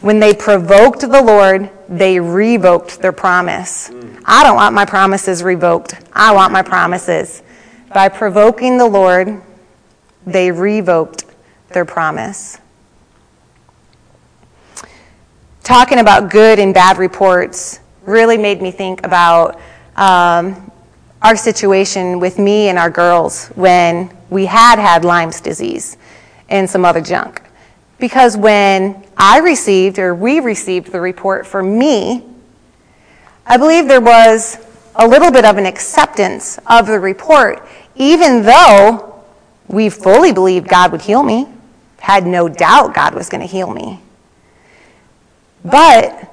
[0.01, 3.91] When they provoked the Lord, they revoked their promise.
[4.25, 5.95] I don't want my promises revoked.
[6.13, 7.43] I want my promises.
[7.93, 9.41] By provoking the Lord,
[10.27, 11.25] they revoked
[11.71, 12.59] their promise
[15.65, 19.59] talking about good and bad reports really made me think about
[19.97, 20.71] um,
[21.23, 25.97] our situation with me and our girls when we had had Lyme's disease
[26.51, 27.41] and some other junk.
[27.99, 32.23] Because when I received, or we received the report for me,
[33.47, 34.59] I believe there was
[34.97, 39.14] a little bit of an acceptance of the report, even though
[39.69, 41.49] we fully believed God would heal me,
[41.99, 44.01] had no doubt God was going to heal me.
[45.65, 46.31] But,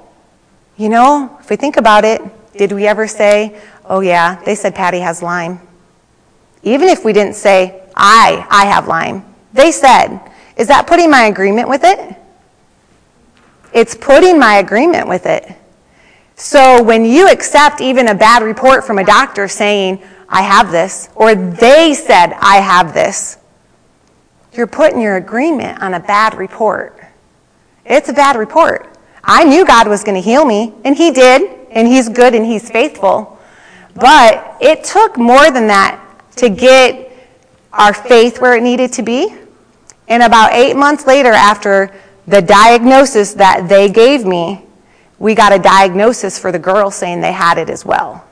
[0.78, 2.22] you know, if we think about it,
[2.58, 5.60] did we ever say, oh yeah, they said Patty has Lyme?
[6.64, 9.24] Even if we didn't say, I, I have Lyme,
[9.54, 10.20] they said,
[10.58, 12.16] is that putting my agreement with it?
[13.74, 15.50] It's putting my agreement with it.
[16.36, 20.02] So when you accept even a bad report from a doctor saying,
[20.32, 23.38] I have this, or they said, I have this,
[24.54, 26.98] you're putting your agreement on a bad report.
[27.86, 28.88] It's a bad report.
[29.24, 32.46] I knew God was going to heal me, and He did, and He's good and
[32.46, 33.40] He's faithful.
[33.94, 36.02] But it took more than that
[36.38, 37.12] to get
[37.74, 39.36] our faith where it needed to be.
[40.08, 41.94] And about eight months later, after
[42.26, 44.66] the diagnosis that they gave me,
[45.20, 48.26] we got a diagnosis for the girl saying they had it as well.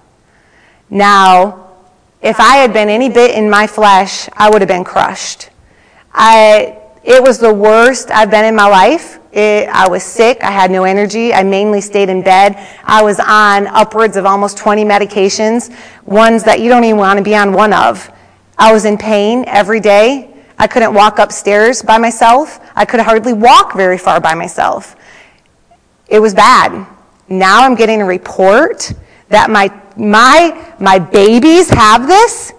[0.89, 1.68] Now,
[2.21, 5.49] if I had been any bit in my flesh, I would have been crushed.
[6.11, 9.19] I, it was the worst I've been in my life.
[9.31, 10.43] It, I was sick.
[10.43, 11.33] I had no energy.
[11.33, 12.57] I mainly stayed in bed.
[12.83, 15.73] I was on upwards of almost 20 medications,
[16.05, 18.11] ones that you don't even want to be on one of.
[18.57, 20.33] I was in pain every day.
[20.57, 22.59] I couldn't walk upstairs by myself.
[22.75, 24.97] I could hardly walk very far by myself.
[26.09, 26.85] It was bad.
[27.29, 28.91] Now I'm getting a report
[29.29, 32.53] that my, my, my babies have this.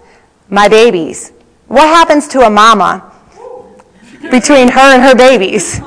[0.49, 1.31] My babies.
[1.67, 3.11] What happens to a mama
[4.29, 5.79] between her and her babies?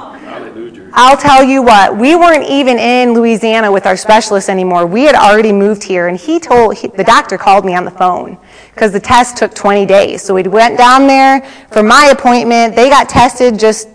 [0.97, 4.87] I'll tell you what, we weren't even in Louisiana with our specialist anymore.
[4.87, 7.91] We had already moved here, and he told, he, the doctor called me on the
[7.91, 8.39] phone
[8.73, 10.23] because the test took 20 days.
[10.23, 11.41] So we went down there
[11.73, 12.77] for my appointment.
[12.77, 13.89] They got tested just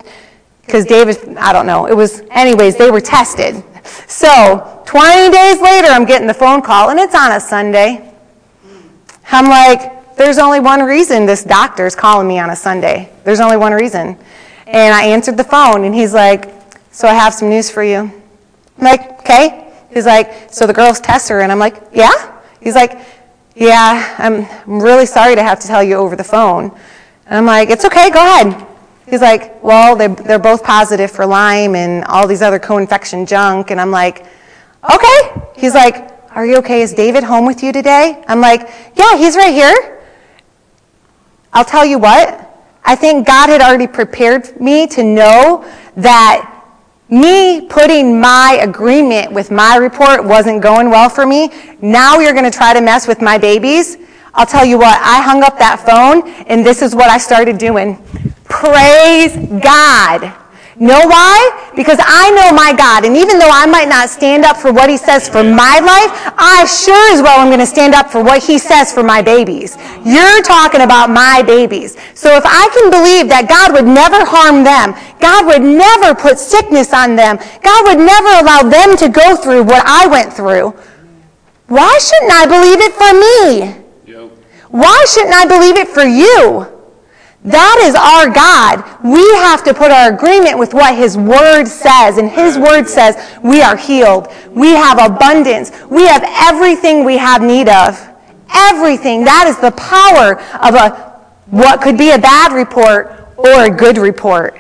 [0.65, 3.63] because David, I don't know, it was, anyways, they were tested.
[4.07, 8.13] So 20 days later, I'm getting the phone call, and it's on a Sunday.
[9.31, 13.11] I'm like, there's only one reason this doctor's calling me on a Sunday.
[13.23, 14.17] There's only one reason.
[14.67, 16.51] And I answered the phone, and he's like,
[16.91, 17.99] so I have some news for you.
[17.99, 19.71] I'm like, okay.
[19.93, 22.39] He's like, so the girls test her, and I'm like, yeah.
[22.61, 22.99] He's like,
[23.55, 26.71] Yeah, I'm really sorry to have to tell you over the phone.
[27.25, 28.67] And I'm like, It's okay, go ahead.
[29.09, 33.25] He's like, Well, they're, they're both positive for Lyme and all these other co infection
[33.25, 33.71] junk.
[33.71, 34.25] And I'm like,
[34.93, 35.41] Okay.
[35.55, 36.81] He's like, Are you okay?
[36.81, 38.23] Is David home with you today?
[38.27, 39.99] I'm like, Yeah, he's right here.
[41.51, 42.45] I'll tell you what,
[42.85, 46.55] I think God had already prepared me to know that
[47.09, 51.51] me putting my agreement with my report wasn't going well for me.
[51.81, 53.97] Now you're going to try to mess with my babies.
[54.35, 57.57] I'll tell you what, I hung up that phone and this is what I started
[57.57, 58.03] doing.
[58.59, 60.35] Praise God.
[60.75, 61.71] Know why?
[61.75, 64.89] Because I know my God, and even though I might not stand up for what
[64.89, 68.23] He says for my life, I sure as well am going to stand up for
[68.23, 69.77] what He says for my babies.
[70.03, 71.95] You're talking about my babies.
[72.15, 76.39] So if I can believe that God would never harm them, God would never put
[76.39, 80.75] sickness on them, God would never allow them to go through what I went through,
[81.67, 83.83] why shouldn't I believe it for me?
[84.71, 86.78] Why shouldn't I believe it for you?
[87.43, 88.83] That is our God.
[89.03, 92.17] We have to put our agreement with what His Word says.
[92.17, 94.27] And His Word says we are healed.
[94.49, 95.71] We have abundance.
[95.89, 97.97] We have everything we have need of.
[98.53, 99.23] Everything.
[99.23, 103.97] That is the power of a, what could be a bad report or a good
[103.97, 104.59] report.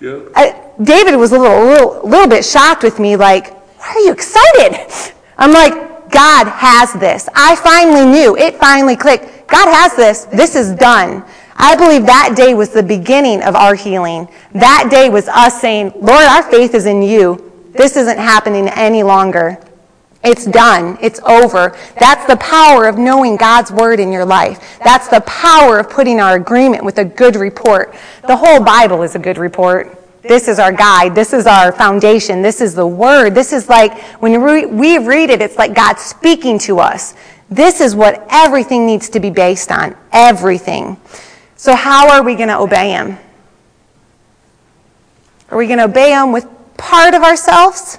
[0.00, 0.32] Yep.
[0.34, 4.12] I, David was a little, little, little bit shocked with me, like, why are you
[4.12, 5.14] excited?
[5.38, 7.28] I'm like, God has this.
[7.34, 8.36] I finally knew.
[8.36, 9.48] It finally clicked.
[9.48, 10.24] God has this.
[10.26, 11.24] This is done.
[11.56, 14.28] I believe that day was the beginning of our healing.
[14.52, 17.50] That day was us saying, Lord, our faith is in you.
[17.72, 19.58] This isn't happening any longer.
[20.24, 20.98] It's done.
[21.00, 21.76] It's over.
[21.98, 24.78] That's the power of knowing God's word in your life.
[24.84, 27.94] That's the power of putting our agreement with a good report.
[28.26, 29.98] The whole Bible is a good report.
[30.22, 31.16] This is our guide.
[31.16, 32.42] This is our foundation.
[32.42, 33.34] This is the word.
[33.34, 34.40] This is like when
[34.78, 37.14] we read it, it's like God speaking to us.
[37.50, 39.96] This is what everything needs to be based on.
[40.12, 40.96] Everything.
[41.62, 43.16] So, how are we going to obey Him?
[45.48, 46.44] Are we going to obey Him with
[46.76, 47.98] part of ourselves?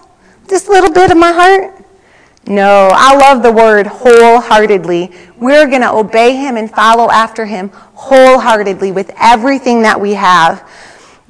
[0.49, 1.73] Just a little bit of my heart?
[2.45, 5.13] No, I love the word wholeheartedly.
[5.37, 10.69] We're going to obey Him and follow after Him wholeheartedly with everything that we have.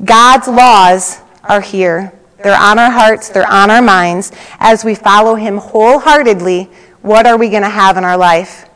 [0.04, 2.14] God's laws are here.
[2.44, 4.32] They're on our hearts, they're on our minds.
[4.58, 6.64] As we follow Him wholeheartedly,
[7.04, 8.68] what are we going to have in our life?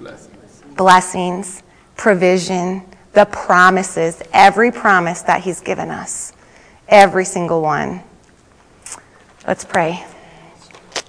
[0.00, 0.62] Blessings.
[0.76, 1.63] Blessings
[2.04, 2.82] provision,
[3.14, 6.34] the promises, every promise that He's given us.
[6.86, 8.02] Every single one.
[9.46, 10.04] Let's pray.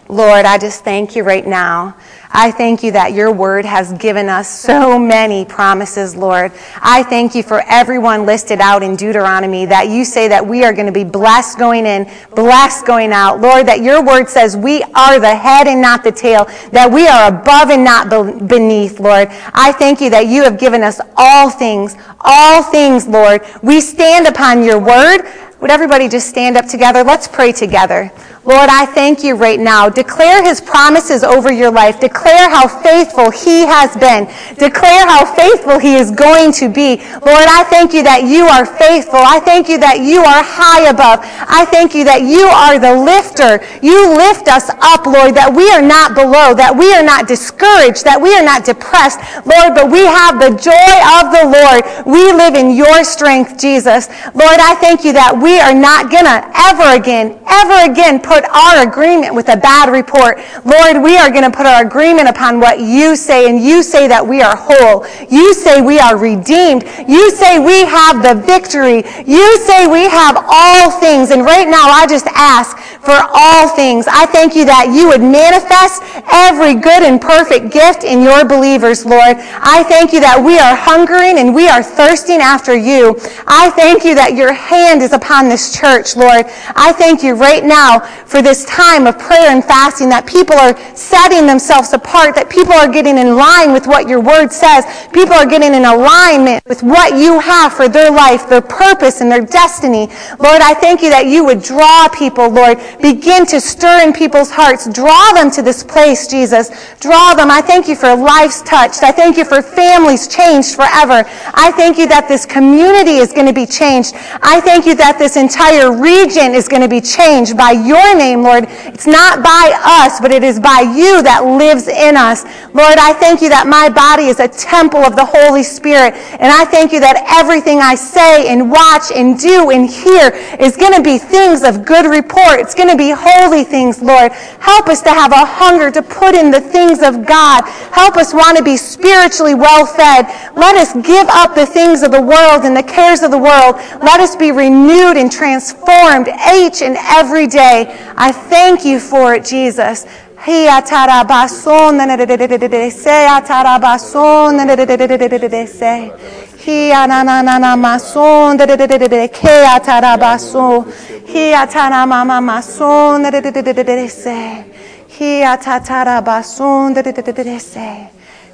[0.07, 1.97] Lord, I just thank you right now
[2.31, 6.51] I thank you that your word has given us so many promises, Lord.
[6.81, 10.73] I thank you for everyone listed out in Deuteronomy that you say that we are
[10.73, 13.41] going to be blessed going in, blessed going out.
[13.41, 17.07] Lord, that your word says we are the head and not the tail, that we
[17.07, 18.09] are above and not
[18.47, 19.27] beneath, Lord.
[19.53, 23.41] I thank you that you have given us all things, all things, Lord.
[23.61, 25.21] We stand upon your word.
[25.61, 27.03] Would everybody just stand up together?
[27.03, 28.11] Let's pray together.
[28.45, 29.89] Lord, I thank you right now.
[29.89, 31.99] Declare his promises over your life.
[31.99, 34.25] Declare how faithful he has been.
[34.57, 36.97] Declare how faithful he is going to be.
[37.25, 39.21] Lord, I thank you that you are faithful.
[39.23, 41.21] I thank you that you are high above.
[41.47, 43.63] I thank you that you are the lifter.
[43.81, 48.03] You lift us up, Lord, that we are not below, that we are not discouraged,
[48.05, 51.81] that we are not depressed, Lord, but we have the joy of the Lord.
[52.05, 54.09] We live in your strength, Jesus.
[54.35, 58.43] Lord, I thank you that we are not to ever again, ever again put put
[58.51, 60.39] our agreement with a bad report.
[60.65, 64.07] Lord, we are going to put our agreement upon what you say, and you say
[64.09, 65.07] that we are whole.
[65.31, 66.83] You say we are redeemed.
[67.07, 69.07] You say we have the victory.
[69.23, 71.31] You say we have all things.
[71.31, 72.75] And right now, I just ask
[73.05, 74.07] for all things.
[74.09, 76.01] I thank you that you would manifest
[76.33, 79.37] every good and perfect gift in your believers, Lord.
[79.63, 83.15] I thank you that we are hungering and we are thirsting after you.
[83.47, 86.49] I thank you that your hand is upon this church, Lord.
[86.75, 90.75] I thank you right now for this time of prayer and fasting, that people are
[90.95, 94.85] setting themselves apart, that people are getting in line with what your word says.
[95.13, 99.31] People are getting in alignment with what you have for their life, their purpose, and
[99.31, 100.09] their destiny.
[100.39, 102.81] Lord, I thank you that you would draw people, Lord.
[103.01, 104.89] Begin to stir in people's hearts.
[104.89, 106.73] Draw them to this place, Jesus.
[106.99, 107.51] Draw them.
[107.51, 109.03] I thank you for lives touched.
[109.03, 111.23] I thank you for families changed forever.
[111.53, 114.13] I thank you that this community is going to be changed.
[114.41, 118.41] I thank you that this entire region is going to be changed by your name,
[118.41, 118.65] Lord.
[118.91, 122.43] It's not by us, but it is by you that lives in us.
[122.73, 126.15] Lord, I thank you that my body is a temple of the Holy Spirit.
[126.39, 130.75] And I thank you that everything I say and watch and do and hear is
[130.75, 132.59] going to be things of good report.
[132.59, 134.31] It's going to be holy things, Lord.
[134.59, 137.63] Help us to have a hunger to put in the things of God.
[137.91, 140.27] Help us want to be spiritually well fed.
[140.55, 143.75] Let us give up the things of the world and the cares of the world.
[144.01, 147.91] Let us be renewed and transformed each and every day.
[148.17, 150.05] I thank you for it, Jesus.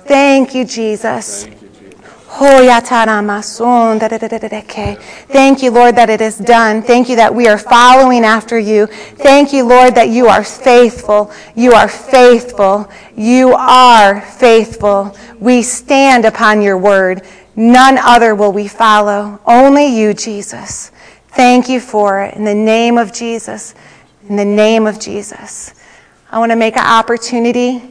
[0.07, 1.60] Thank you, Jesus.
[5.27, 6.81] Thank you, Lord, that it is done.
[6.81, 8.87] Thank you that we are following after you.
[8.87, 11.31] Thank you, Lord, that you are faithful.
[11.55, 12.89] You are faithful.
[13.15, 15.15] You are faithful.
[15.39, 17.27] We stand upon your word.
[17.55, 19.39] None other will we follow.
[19.45, 20.91] Only you, Jesus.
[21.29, 22.35] Thank you for it.
[22.35, 23.75] In the name of Jesus.
[24.29, 25.73] In the name of Jesus.
[26.31, 27.90] I want to make an opportunity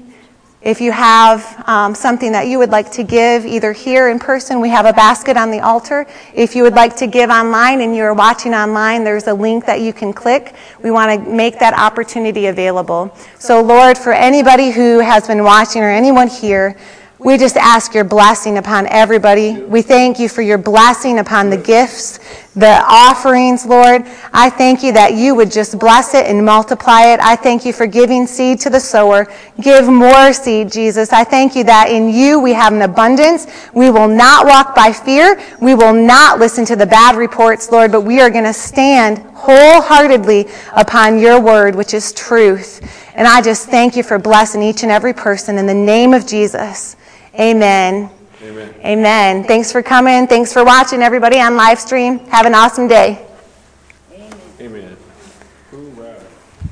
[0.63, 4.61] if you have um, something that you would like to give, either here in person,
[4.61, 6.07] we have a basket on the altar.
[6.35, 9.81] If you would like to give online and you're watching online, there's a link that
[9.81, 10.55] you can click.
[10.83, 13.15] We want to make that opportunity available.
[13.39, 16.77] So, Lord, for anybody who has been watching or anyone here,
[17.23, 19.61] we just ask your blessing upon everybody.
[19.61, 22.19] We thank you for your blessing upon the gifts,
[22.55, 24.07] the offerings, Lord.
[24.33, 27.21] I thank you that you would just bless it and multiply it.
[27.21, 29.27] I thank you for giving seed to the sower.
[29.61, 31.13] Give more seed, Jesus.
[31.13, 33.47] I thank you that in you we have an abundance.
[33.75, 35.39] We will not walk by fear.
[35.61, 39.19] We will not listen to the bad reports, Lord, but we are going to stand
[39.35, 42.81] wholeheartedly upon your word, which is truth.
[43.15, 46.27] And I just thank you for blessing each and every person in the name of
[46.27, 46.97] Jesus.
[47.41, 48.11] Amen.
[48.43, 48.75] Amen.
[48.85, 49.45] Amen.
[49.45, 50.27] Thanks for coming.
[50.27, 52.19] Thanks for watching, everybody on live stream.
[52.27, 53.30] Have an awesome day.